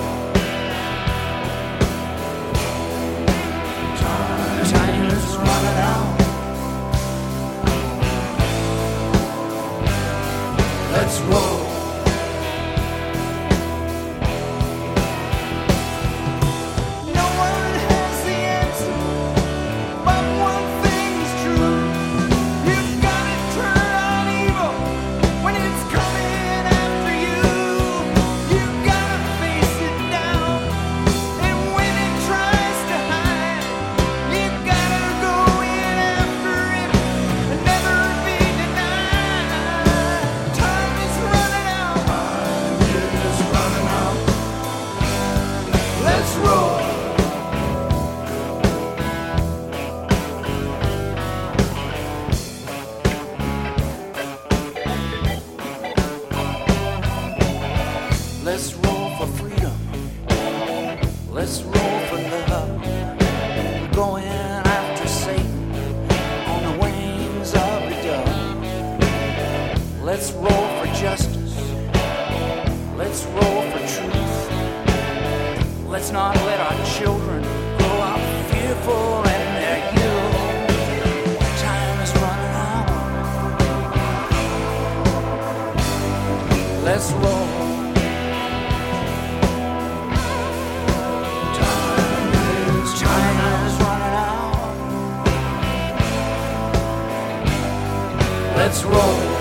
[98.65, 99.34] Let's roll.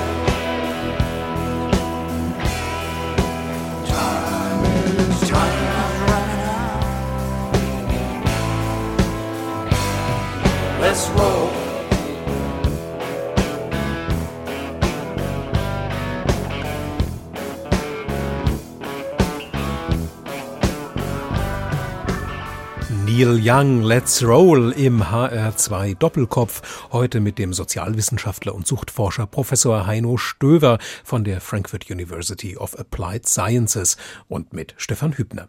[23.33, 26.91] Neil Young, Let's Roll im HR2 Doppelkopf.
[26.91, 33.27] Heute mit dem Sozialwissenschaftler und Suchtforscher Professor Heino Stöver von der Frankfurt University of Applied
[33.27, 35.47] Sciences und mit Stefan Hübner.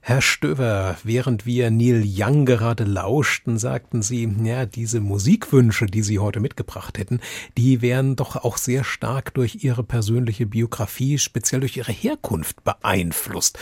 [0.00, 6.20] Herr Stöver, während wir Neil Young gerade lauschten, sagten Sie, ja, diese Musikwünsche, die Sie
[6.20, 7.20] heute mitgebracht hätten,
[7.56, 13.58] die wären doch auch sehr stark durch Ihre persönliche Biografie, speziell durch Ihre Herkunft beeinflusst.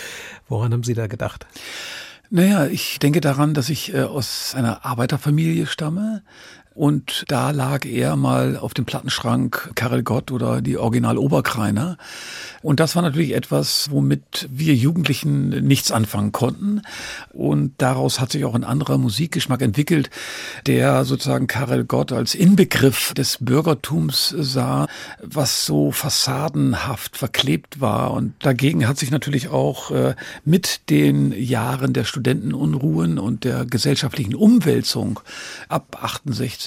[0.47, 1.47] Woran haben Sie da gedacht?
[2.31, 6.23] Naja, ich denke daran, dass ich äh, aus einer Arbeiterfamilie stamme.
[6.77, 11.97] Und da lag er mal auf dem Plattenschrank Karel Gott oder die Original Oberkreiner.
[12.61, 16.83] Und das war natürlich etwas, womit wir Jugendlichen nichts anfangen konnten.
[17.33, 20.11] Und daraus hat sich auch ein anderer Musikgeschmack entwickelt,
[20.67, 24.87] der sozusagen Karel Gott als Inbegriff des Bürgertums sah,
[25.23, 28.11] was so fassadenhaft verklebt war.
[28.11, 34.35] Und dagegen hat sich natürlich auch äh, mit den Jahren der Studentenunruhen und der gesellschaftlichen
[34.35, 35.21] Umwälzung
[35.71, 36.66] ab 68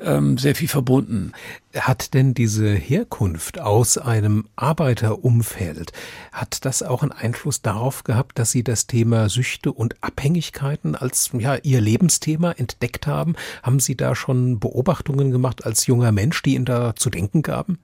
[0.00, 1.32] ähm, sehr viel verbunden.
[1.74, 5.92] Hat denn diese Herkunft aus einem Arbeiterumfeld,
[6.32, 11.30] hat das auch einen Einfluss darauf gehabt, dass Sie das Thema Süchte und Abhängigkeiten als
[11.38, 13.34] ja, Ihr Lebensthema entdeckt haben?
[13.62, 17.78] Haben Sie da schon Beobachtungen gemacht als junger Mensch, die Ihnen da zu denken gaben?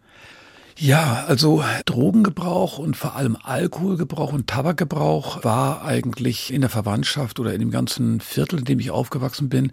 [0.80, 7.52] Ja, also Drogengebrauch und vor allem Alkoholgebrauch und Tabakgebrauch war eigentlich in der Verwandtschaft oder
[7.52, 9.72] in dem ganzen Viertel, in dem ich aufgewachsen bin,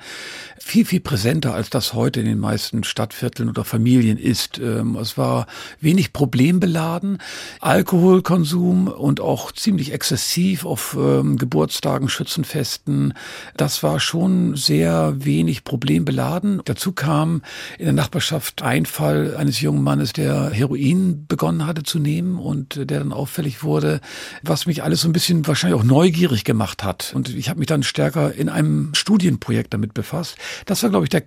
[0.57, 4.57] viel, viel präsenter, als das heute in den meisten Stadtvierteln oder Familien ist.
[4.57, 5.45] Ähm, es war
[5.79, 7.19] wenig problembeladen.
[7.59, 13.13] Alkoholkonsum und auch ziemlich exzessiv auf ähm, Geburtstagen, Schützenfesten,
[13.57, 16.63] das war schon sehr wenig problembeladen.
[16.65, 17.43] Dazu kam
[17.77, 22.39] in der Nachbarschaft ein Fall eines jungen Mannes, der Heroin Heroin begonnen hatte zu nehmen
[22.39, 24.01] und der dann auffällig wurde,
[24.41, 27.11] was mich alles so ein bisschen wahrscheinlich auch neugierig gemacht hat.
[27.15, 30.37] Und ich habe mich dann stärker in einem Studienprojekt damit befasst.
[30.65, 31.21] Das war, glaube ich, der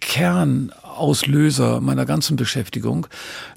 [0.99, 3.07] Kernauslöser meiner ganzen Beschäftigung.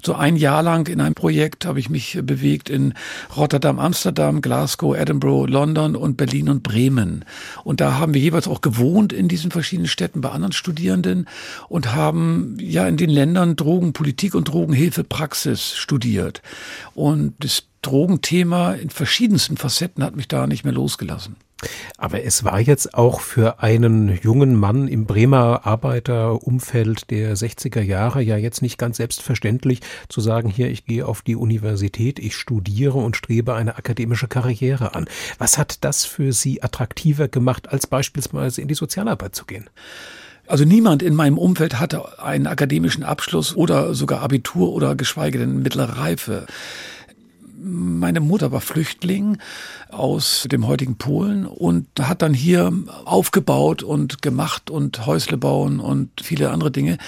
[0.02, 2.94] So ein Jahr lang in einem Projekt habe ich mich bewegt in
[3.36, 7.24] Rotterdam, Amsterdam, Glasgow, Edinburgh, London und Berlin und Bremen.
[7.64, 11.26] Und da haben wir jeweils auch gewohnt in diesen verschiedenen Städten bei anderen Studierenden
[11.68, 16.42] und haben ja in den Ländern Drogenpolitik und Drogenhilfepraxis studiert.
[16.94, 21.34] Und das Drogenthema in verschiedensten Facetten hat mich da nicht mehr losgelassen.
[21.96, 28.22] Aber es war jetzt auch für einen jungen Mann im Bremer Arbeiterumfeld der 60er Jahre
[28.22, 32.98] ja jetzt nicht ganz selbstverständlich zu sagen, hier, ich gehe auf die Universität, ich studiere
[32.98, 35.06] und strebe eine akademische Karriere an.
[35.38, 39.68] Was hat das für Sie attraktiver gemacht, als beispielsweise in die Sozialarbeit zu gehen?
[40.46, 45.62] Also niemand in meinem Umfeld hatte einen akademischen Abschluss oder sogar Abitur oder geschweige denn
[45.62, 46.46] mittlere Reife.
[47.64, 49.38] Meine Mutter war Flüchtling
[49.92, 52.72] aus dem heutigen Polen und hat dann hier
[53.04, 56.98] aufgebaut und gemacht und Häusle bauen und viele andere Dinge.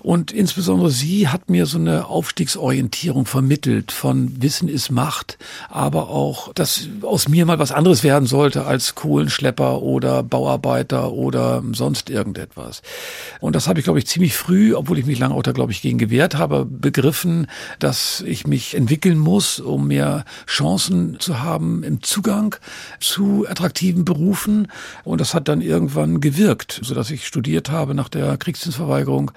[0.00, 6.52] Und insbesondere sie hat mir so eine Aufstiegsorientierung vermittelt von Wissen ist Macht, aber auch,
[6.54, 12.82] dass aus mir mal was anderes werden sollte als Kohlenschlepper oder Bauarbeiter oder sonst irgendetwas.
[13.40, 15.72] Und das habe ich, glaube ich, ziemlich früh, obwohl ich mich lange auch da, glaube
[15.72, 17.46] ich, gegen gewehrt habe, begriffen,
[17.78, 22.56] dass ich mich entwickeln muss, um mehr Chancen zu haben im Zugang Zugang
[23.00, 24.68] zu attraktiven Berufen.
[25.04, 29.30] Und das hat dann irgendwann gewirkt, sodass ich studiert habe nach der Kriegsdienstverweigerung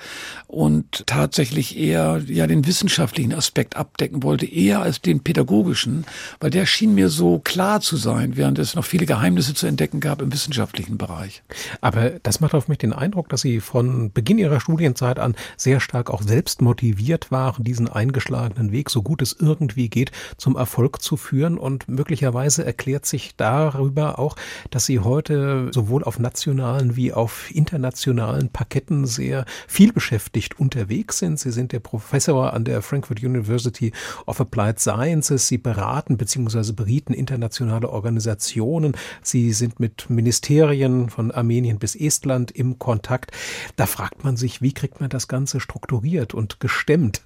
[0.48, 6.06] und tatsächlich eher ja den wissenschaftlichen Aspekt abdecken wollte, eher als den pädagogischen,
[6.42, 10.02] weil der schien mir so klar zu sein, während es noch viele Geheimnisse zu entdecken
[10.02, 11.44] gab im wissenschaftlichen Bereich.
[11.80, 15.80] Aber das macht auf mich den Eindruck, dass Sie von Beginn Ihrer Studienzeit an sehr
[15.80, 21.02] stark auch selbst motiviert waren, diesen eingeschlagenen Weg, so gut es irgendwie geht, zum Erfolg
[21.02, 24.36] zu führen und möglicherweise erklärt sich darüber auch,
[24.72, 31.40] dass Sie heute sowohl auf nationalen wie auf internationalen Parketten sehr viel beschäftigt unterwegs sind.
[31.40, 33.94] Sie sind der Professor an der Frankfurt University
[34.26, 35.48] of Applied Sciences.
[35.48, 36.72] Sie beraten bzw.
[36.72, 38.94] berieten internationale Organisationen.
[39.22, 43.30] Sie sind mit Ministerien von Armenien bis Estland im Kontakt.
[43.76, 47.22] Da fragt man sich, wie kriegt man das Ganze strukturiert und gestemmt?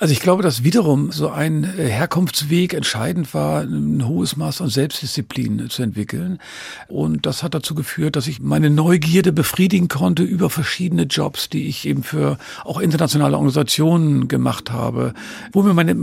[0.00, 4.68] Also ich glaube, dass wiederum so ein äh, Herkunftsweg entscheidend war, ein hohes Maß an
[4.68, 6.38] Selbstdisziplin zu entwickeln.
[6.86, 11.66] Und das hat dazu geführt, dass ich meine Neugierde befriedigen konnte über verschiedene Jobs, die
[11.66, 15.14] ich eben für auch internationale Organisationen gemacht habe,
[15.52, 15.96] wo mir meine,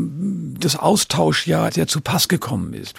[0.60, 2.96] das Austausch ja sehr zu Pass gekommen ist.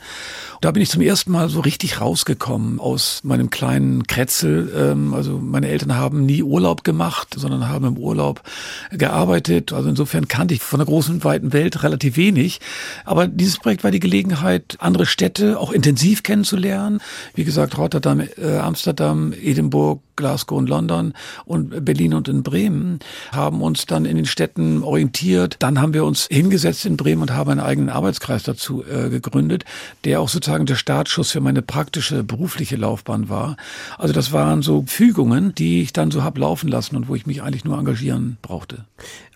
[0.62, 4.72] Da bin ich zum ersten Mal so richtig rausgekommen aus meinem kleinen Kretzel.
[4.74, 8.42] Ähm, also meine Eltern haben nie Urlaub gemacht, sondern haben im Urlaub
[8.90, 9.74] gearbeitet.
[9.74, 12.60] Also insofern kannte ich von der großen, weiten Welt relativ wenig.
[13.04, 17.00] Aber dieses Projekt war die Gelegenheit, andere Städte auch intensiv kennenzulernen.
[17.34, 21.14] Wie gesagt, Rotterdam, äh, Amsterdam, Edinburgh, Glasgow und London
[21.44, 22.98] und Berlin und in Bremen,
[23.32, 25.56] haben uns dann in den Städten orientiert.
[25.60, 29.64] Dann haben wir uns hingesetzt in Bremen und haben einen eigenen Arbeitskreis dazu äh, gegründet,
[30.04, 33.56] der auch sozusagen der Startschuss für meine praktische berufliche Laufbahn war.
[33.98, 37.26] Also das waren so Fügungen, die ich dann so hab laufen lassen und wo ich
[37.26, 38.84] mich eigentlich nur engagieren brauchte.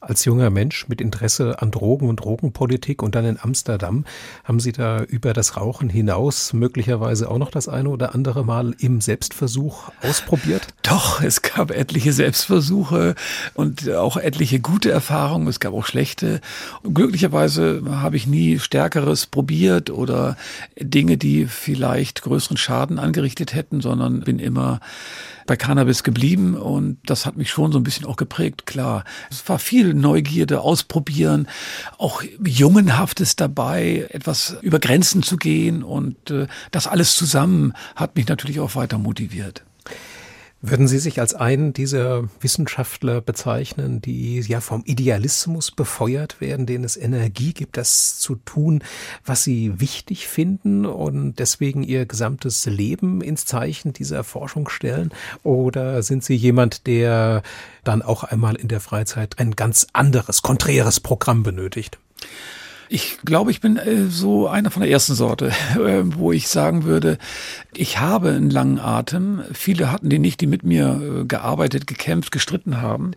[0.00, 4.04] Als junger Mensch mit Interesse an Drogen und Drogenpolitik und dann in Amsterdam,
[4.44, 8.74] haben Sie da über das Rauchen hinaus möglicherweise auch noch das eine oder andere Mal
[8.78, 10.68] im Selbstversuch ausprobiert?
[10.82, 13.14] Doch, es gab etliche Selbstversuche
[13.54, 15.46] und auch etliche gute Erfahrungen.
[15.46, 16.40] Es gab auch schlechte.
[16.82, 20.36] Glücklicherweise habe ich nie Stärkeres probiert oder
[20.78, 24.80] Dinge, die vielleicht größeren Schaden angerichtet hätten, sondern bin immer
[25.46, 29.04] bei Cannabis geblieben und das hat mich schon so ein bisschen auch geprägt, klar.
[29.30, 31.48] Es war viel Neugierde, Ausprobieren,
[31.98, 38.28] auch Jungenhaftes dabei, etwas über Grenzen zu gehen und äh, das alles zusammen hat mich
[38.28, 39.64] natürlich auch weiter motiviert.
[40.62, 46.84] Würden Sie sich als einen dieser Wissenschaftler bezeichnen, die ja vom Idealismus befeuert werden, denen
[46.84, 48.84] es Energie gibt, das zu tun,
[49.24, 55.12] was sie wichtig finden und deswegen ihr gesamtes Leben ins Zeichen dieser Forschung stellen?
[55.42, 57.42] Oder sind Sie jemand, der
[57.82, 61.98] dann auch einmal in der Freizeit ein ganz anderes, konträres Programm benötigt?
[62.92, 66.82] Ich glaube, ich bin äh, so einer von der ersten Sorte, äh, wo ich sagen
[66.82, 67.18] würde,
[67.72, 69.42] ich habe einen langen Atem.
[69.52, 73.12] Viele hatten den nicht, die mit mir äh, gearbeitet, gekämpft, gestritten haben.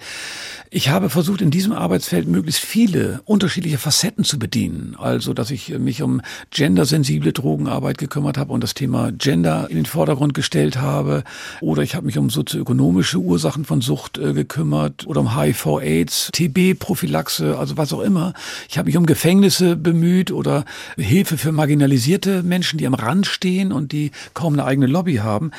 [0.69, 4.95] Ich habe versucht, in diesem Arbeitsfeld möglichst viele unterschiedliche Facetten zu bedienen.
[4.99, 6.21] Also, dass ich mich um
[6.51, 11.23] gendersensible Drogenarbeit gekümmert habe und das Thema Gender in den Vordergrund gestellt habe.
[11.61, 17.57] Oder ich habe mich um sozioökonomische Ursachen von Sucht äh, gekümmert oder um HIV-Aids, TB-Prophylaxe,
[17.57, 18.35] also was auch immer.
[18.69, 20.65] Ich habe mich um Gefängnisse Buße bemüht oder
[20.97, 25.51] Hilfe für marginalisierte Menschen, die am Rand stehen und die kaum eine eigene Lobby haben.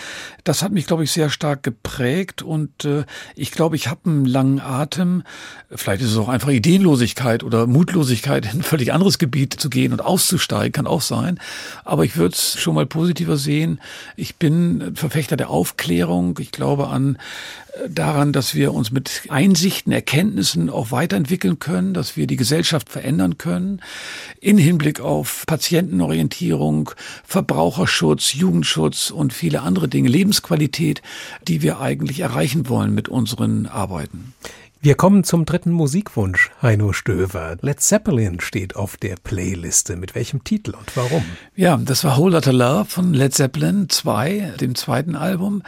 [0.44, 4.26] Das hat mich, glaube ich, sehr stark geprägt und äh, ich glaube, ich habe einen
[4.26, 5.22] langen Atem.
[5.70, 9.92] Vielleicht ist es auch einfach Ideenlosigkeit oder Mutlosigkeit, in ein völlig anderes Gebiet zu gehen
[9.92, 11.38] und auszusteigen, kann auch sein.
[11.84, 13.80] Aber ich würde es schon mal positiver sehen.
[14.16, 16.38] Ich bin Verfechter der Aufklärung.
[16.40, 17.16] Ich glaube an
[17.88, 23.38] daran, dass wir uns mit Einsichten, Erkenntnissen auch weiterentwickeln können, dass wir die Gesellschaft verändern
[23.38, 23.80] können,
[24.40, 26.90] in Hinblick auf Patientenorientierung,
[27.24, 31.03] Verbraucherschutz, Jugendschutz und viele andere Dinge, Lebensqualität,
[31.49, 34.34] die wir eigentlich erreichen wollen mit unseren Arbeiten.
[34.84, 37.57] Wir kommen zum dritten Musikwunsch, Heino Stöver.
[37.62, 39.97] Led Zeppelin steht auf der Playliste.
[39.97, 41.24] Mit welchem Titel und warum?
[41.57, 45.62] Ja, das war Whole Lotta Love von Led Zeppelin 2, dem zweiten Album.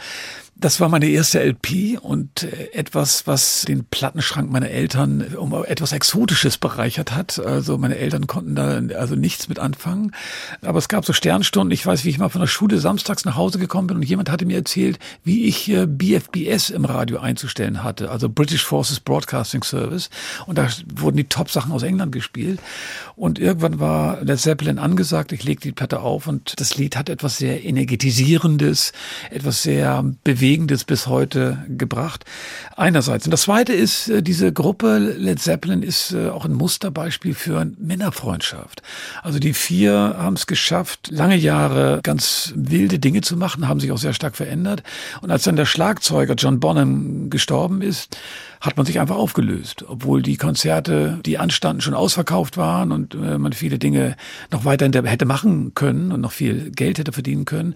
[0.59, 5.91] Das war meine erste LP und äh, etwas, was den Plattenschrank meiner Eltern um etwas
[5.91, 7.37] Exotisches bereichert hat.
[7.37, 10.13] Also meine Eltern konnten da also nichts mit anfangen.
[10.63, 11.71] Aber es gab so Sternstunden.
[11.71, 14.31] Ich weiß, wie ich mal von der Schule samstags nach Hause gekommen bin und jemand
[14.31, 20.09] hatte mir erzählt, wie ich BFBS im Radio einzustellen hatte, also British Forces Broadcasting Service.
[20.47, 22.59] Und da wurden die Top-Sachen aus England gespielt.
[23.15, 25.31] Und irgendwann war Led Zeppelin angesagt.
[25.33, 28.91] Ich legte die Platte auf und das Lied hat etwas sehr energetisierendes,
[29.29, 32.23] etwas sehr bewegendes Bewegendes bis heute gebracht.
[32.77, 33.25] Einerseits.
[33.25, 37.69] Und das zweite ist, äh, diese Gruppe Led Zeppelin ist äh, auch ein Musterbeispiel für
[37.77, 38.81] Männerfreundschaft.
[39.23, 43.91] Also die vier haben es geschafft, lange Jahre ganz wilde Dinge zu machen, haben sich
[43.91, 44.83] auch sehr stark verändert.
[45.19, 48.15] Und als dann der Schlagzeuger John Bonham gestorben ist,
[48.61, 53.37] hat man sich einfach aufgelöst, obwohl die Konzerte, die anstanden, schon ausverkauft waren und äh,
[53.37, 54.15] man viele Dinge
[54.51, 57.75] noch weiter hätte machen können und noch viel Geld hätte verdienen können,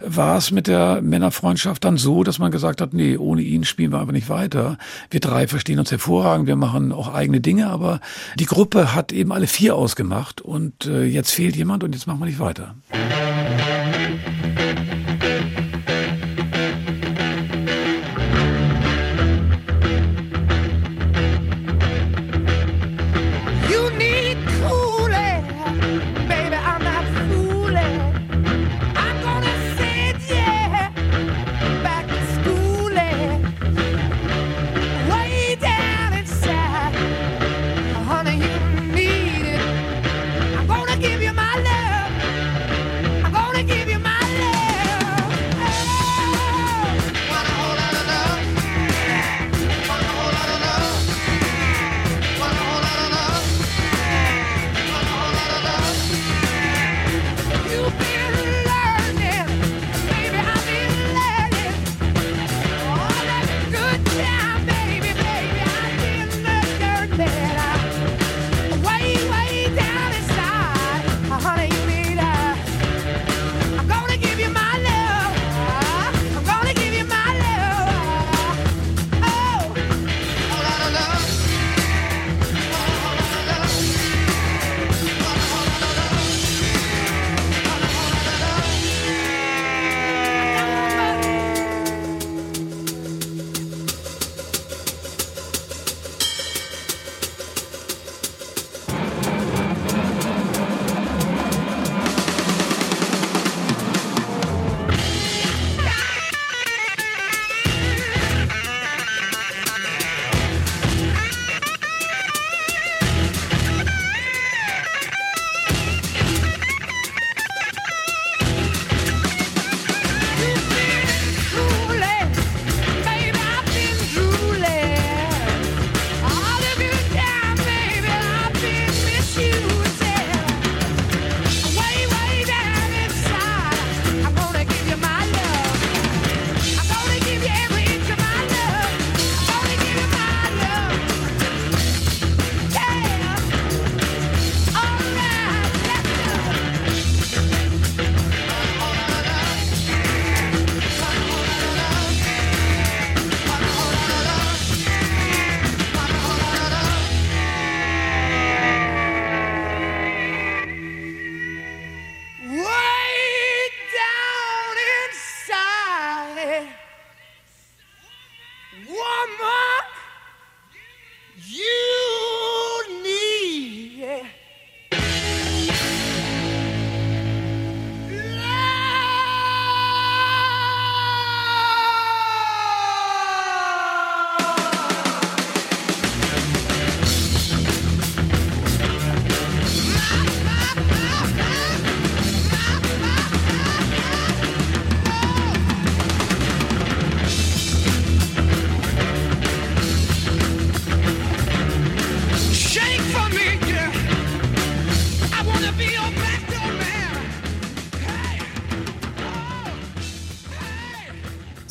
[0.00, 3.92] war es mit der Männerfreundschaft dann so, dass man gesagt hat, nee, ohne ihn spielen
[3.92, 4.78] wir einfach nicht weiter.
[5.10, 8.00] Wir drei verstehen uns hervorragend, wir machen auch eigene Dinge, aber
[8.38, 12.20] die Gruppe hat eben alle vier ausgemacht und äh, jetzt fehlt jemand und jetzt machen
[12.20, 12.74] wir nicht weiter.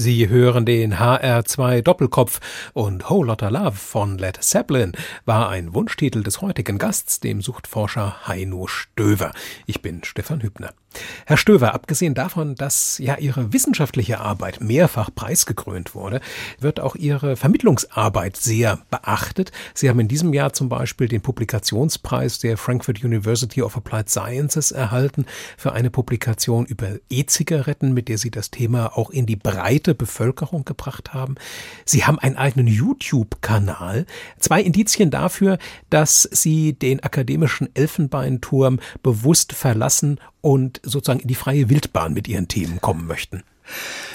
[0.06, 2.40] Sie hören den HR2 Doppelkopf
[2.74, 4.92] und Whole Lotta Love von Led Zeppelin
[5.26, 9.32] war ein Wunschtitel des heutigen Gasts, dem Suchtforscher Heino Stöver.
[9.66, 10.76] Ich bin Stefan Hübner.
[11.26, 16.22] Herr Stöver, abgesehen davon, dass ja Ihre wissenschaftliche Arbeit mehrfach preisgekrönt wurde,
[16.60, 19.52] wird auch Ihre Vermittlungsarbeit sehr beachtet.
[19.74, 24.72] Sie haben in diesem Jahr zum Beispiel den Publikationspreis der Frankfurt University of Applied Sciences
[24.72, 25.26] erhalten
[25.58, 30.66] für eine Publikation über E-Zigaretten, mit der Sie das Thema auch in die breite Bevölkerung
[30.66, 31.36] gebracht haben.
[31.86, 34.06] Sie haben einen eigenen YouTube-Kanal.
[34.40, 35.58] Zwei Indizien dafür,
[35.90, 42.48] dass Sie den akademischen Elfenbeinturm bewusst verlassen und sozusagen in die freie Wildbahn mit ihren
[42.48, 43.42] Themen kommen möchten.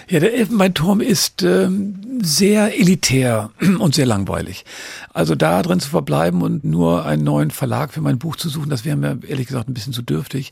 [0.09, 4.64] Ja, der Elfenbeinturm ist ähm, sehr elitär und sehr langweilig.
[5.12, 8.70] Also da drin zu verbleiben und nur einen neuen Verlag für mein Buch zu suchen,
[8.70, 10.51] das wäre mir ehrlich gesagt ein bisschen zu dürftig.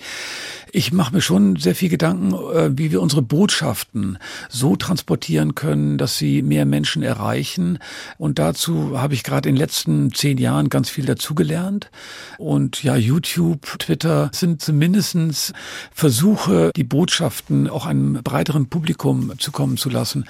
[0.70, 4.18] Ich mache mir schon sehr viel Gedanken, äh, wie wir unsere Botschaften
[4.48, 7.78] so transportieren können, dass sie mehr Menschen erreichen.
[8.16, 11.90] Und dazu habe ich gerade in den letzten zehn Jahren ganz viel dazugelernt.
[12.36, 15.52] Und ja, YouTube, Twitter sind zumindestens
[15.92, 20.24] Versuche, die Botschaften auch einem breiteren Publikum zukommen zu lassen.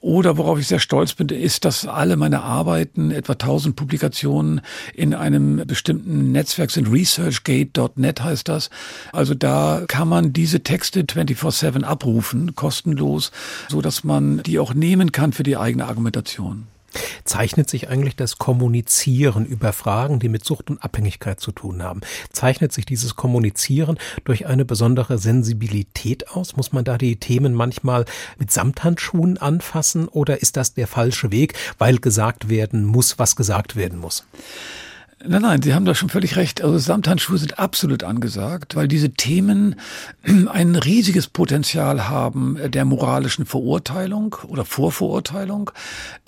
[0.00, 4.60] Oder worauf ich sehr stolz bin, ist, dass alle meine Arbeiten, etwa 1000 Publikationen
[4.94, 6.90] in einem bestimmten Netzwerk sind.
[6.90, 8.70] ResearchGate.net heißt das.
[9.12, 13.30] Also da kann man diese Texte 24-7 abrufen, kostenlos,
[13.68, 16.66] so dass man die auch nehmen kann für die eigene Argumentation.
[17.24, 22.00] Zeichnet sich eigentlich das Kommunizieren über Fragen, die mit Sucht und Abhängigkeit zu tun haben,
[22.32, 26.56] zeichnet sich dieses Kommunizieren durch eine besondere Sensibilität aus?
[26.56, 28.04] Muss man da die Themen manchmal
[28.38, 33.76] mit Samthandschuhen anfassen oder ist das der falsche Weg, weil gesagt werden muss, was gesagt
[33.76, 34.24] werden muss?
[35.26, 36.62] Nein, nein, Sie haben da schon völlig recht.
[36.62, 39.74] Also Samthandschuhe sind absolut angesagt, weil diese Themen
[40.52, 45.72] ein riesiges Potenzial haben der moralischen Verurteilung oder Vorverurteilung,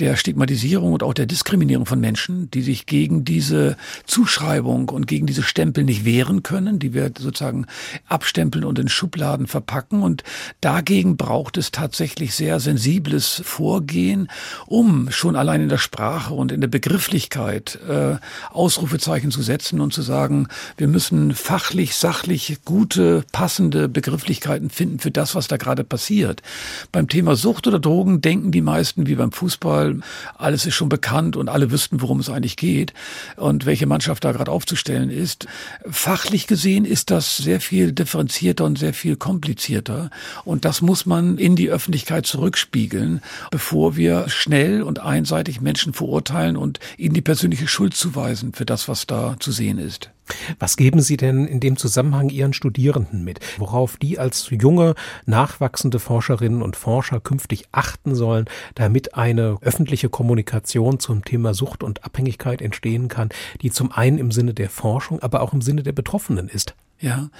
[0.01, 3.77] der Stigmatisierung und auch der Diskriminierung von Menschen, die sich gegen diese
[4.07, 7.67] Zuschreibung und gegen diese Stempel nicht wehren können, die wir sozusagen
[8.09, 10.03] abstempeln und in Schubladen verpacken.
[10.03, 10.25] Und
[10.61, 14.27] dagegen braucht es tatsächlich sehr sensibles Vorgehen,
[14.67, 18.17] um schon allein in der Sprache und in der Begrifflichkeit äh,
[18.51, 25.01] aus Ausrufezeichen zu setzen und zu sagen, wir müssen fachlich, sachlich gute, passende Begrifflichkeiten finden
[25.01, 26.41] für das, was da gerade passiert.
[26.91, 30.01] Beim Thema Sucht oder Drogen denken die meisten wie beim Fußball,
[30.39, 32.95] alles ist schon bekannt und alle wüssten, worum es eigentlich geht
[33.37, 35.47] und welche Mannschaft da gerade aufzustellen ist.
[35.87, 40.09] Fachlich gesehen ist das sehr viel differenzierter und sehr viel komplizierter
[40.47, 43.21] und das muss man in die Öffentlichkeit zurückspiegeln,
[43.51, 48.89] bevor wir schnell und einseitig Menschen verurteilen und ihnen die persönliche Schuld zuweisen für das,
[48.89, 50.11] was da zu sehen ist.
[50.59, 54.95] Was geben Sie denn in dem Zusammenhang Ihren Studierenden mit, worauf die als junge,
[55.27, 58.47] nachwachsende Forscherinnen und Forscher künftig achten sollen,
[58.77, 64.31] damit eine öffentliche Kommunikation zum Thema Sucht und Abhängigkeit entstehen kann, die zum einen im
[64.31, 66.75] Sinne der Forschung, aber auch im Sinne der Betroffenen ist?
[67.01, 67.31] Ja.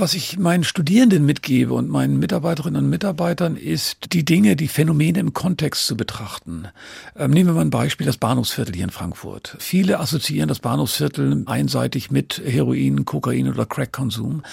[0.00, 5.18] Was ich meinen Studierenden mitgebe und meinen Mitarbeiterinnen und Mitarbeitern ist, die Dinge, die Phänomene
[5.18, 6.68] im Kontext zu betrachten.
[7.16, 9.56] Ähm, nehmen wir mal ein Beispiel, das Bahnhofsviertel hier in Frankfurt.
[9.58, 14.44] Viele assoziieren das Bahnhofsviertel einseitig mit Heroin, Kokain oder Crack-Konsum.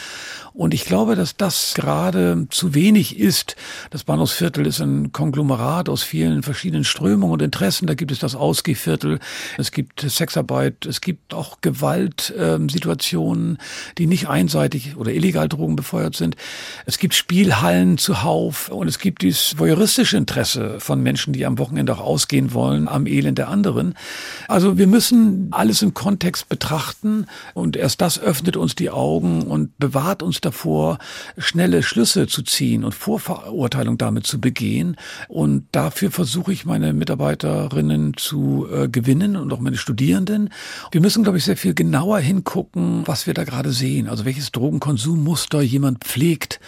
[0.53, 3.55] Und ich glaube, dass das gerade zu wenig ist.
[3.91, 7.85] Das Bahnhofsviertel ist ein Konglomerat aus vielen verschiedenen Strömungen und Interessen.
[7.85, 9.19] Da gibt es das Ausgehviertel,
[9.59, 13.59] es gibt Sexarbeit, es gibt auch Gewaltsituationen,
[13.99, 16.35] die nicht einseitig oder illegal Drogen befeuert sind.
[16.85, 21.93] Es gibt Spielhallen zuhauf und es gibt dieses voyeuristische Interesse von Menschen, die am Wochenende
[21.93, 23.95] auch ausgehen wollen, am Elend der anderen.
[24.47, 29.77] Also wir müssen alles im Kontext betrachten und erst das öffnet uns die Augen und
[29.77, 30.99] bewahrt uns davor,
[31.37, 34.97] schnelle Schlüsse zu ziehen und Vorverurteilung damit zu begehen.
[35.27, 40.49] Und dafür versuche ich meine Mitarbeiterinnen zu äh, gewinnen und auch meine Studierenden.
[40.91, 44.09] Wir müssen, glaube ich, sehr viel genauer hingucken, was wir da gerade sehen.
[44.15, 46.61] Also welches Drogenkonsum Muster jemand pflegt.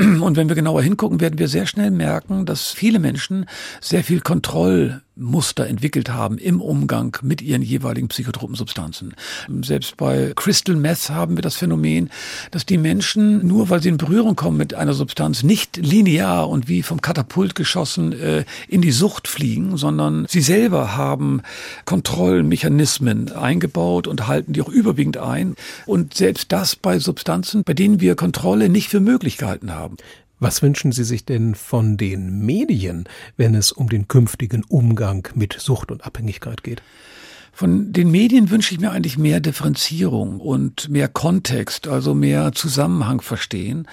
[0.00, 3.46] Und wenn wir genauer hingucken, werden wir sehr schnell merken, dass viele Menschen
[3.80, 9.14] sehr viel Kontroll Muster entwickelt haben im Umgang mit ihren jeweiligen psychotropen Substanzen.
[9.62, 12.10] Selbst bei Crystal Meth haben wir das Phänomen,
[12.50, 16.68] dass die Menschen, nur weil sie in Berührung kommen mit einer Substanz, nicht linear und
[16.68, 21.42] wie vom Katapult geschossen äh, in die Sucht fliegen, sondern sie selber haben
[21.84, 25.56] Kontrollmechanismen eingebaut und halten die auch überwiegend ein.
[25.86, 29.96] Und selbst das bei Substanzen, bei denen wir Kontrolle nicht für möglich gehalten haben.
[30.40, 35.54] Was wünschen Sie sich denn von den Medien, wenn es um den künftigen Umgang mit
[35.58, 36.80] Sucht und Abhängigkeit geht?
[37.58, 43.20] Von den Medien wünsche ich mir eigentlich mehr Differenzierung und mehr Kontext, also mehr Zusammenhang
[43.20, 43.88] verstehen.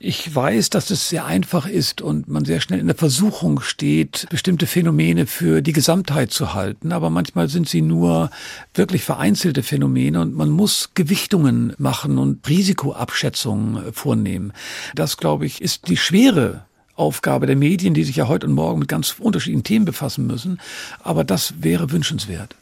[0.00, 4.26] Ich weiß, dass es sehr einfach ist und man sehr schnell in der Versuchung steht,
[4.30, 6.90] bestimmte Phänomene für die Gesamtheit zu halten.
[6.90, 8.30] Aber manchmal sind sie nur
[8.74, 14.52] wirklich vereinzelte Phänomene und man muss Gewichtungen machen und Risikoabschätzungen vornehmen.
[14.96, 16.64] Das, glaube ich, ist die schwere
[16.96, 20.60] Aufgabe der Medien, die sich ja heute und morgen mit ganz unterschiedlichen Themen befassen müssen.
[21.02, 22.54] Aber das wäre wünschenswert.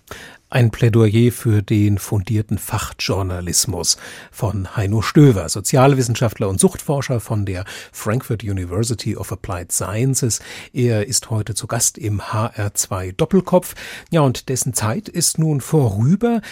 [0.53, 3.97] Ein Plädoyer für den fundierten Fachjournalismus
[4.31, 10.41] von Heino Stöver, Sozialwissenschaftler und Suchtforscher von der Frankfurt University of Applied Sciences.
[10.75, 13.75] Er ist heute zu Gast im HR2 Doppelkopf.
[14.11, 16.43] Ja, und dessen Zeit ist nun vorüber.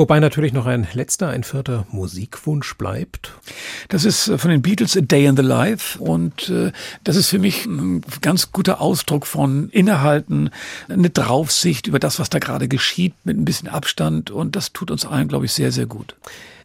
[0.00, 3.34] Wobei natürlich noch ein letzter, ein vierter Musikwunsch bleibt.
[3.90, 6.72] Das ist äh, von den Beatles A Day in the Life und äh,
[7.04, 10.48] das ist für mich ein ganz guter Ausdruck von Innehalten,
[10.88, 14.90] eine Draufsicht über das, was da gerade geschieht, mit ein bisschen Abstand und das tut
[14.90, 16.16] uns allen, glaube ich, sehr, sehr gut.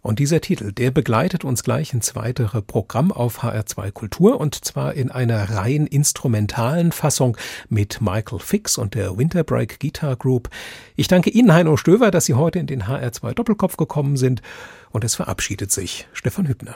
[0.05, 4.93] Und dieser Titel, der begleitet uns gleich ins weitere Programm auf HR2 Kultur und zwar
[4.93, 7.35] in einer rein instrumentalen Fassung
[7.69, 10.51] mit Michael Fix und der Winterbreak Guitar Group.
[10.95, 14.43] Ich danke Ihnen, Heino Stöver, dass Sie heute in den HR2 Doppelkopf gekommen sind
[14.91, 16.75] und es verabschiedet sich Stefan Hübner.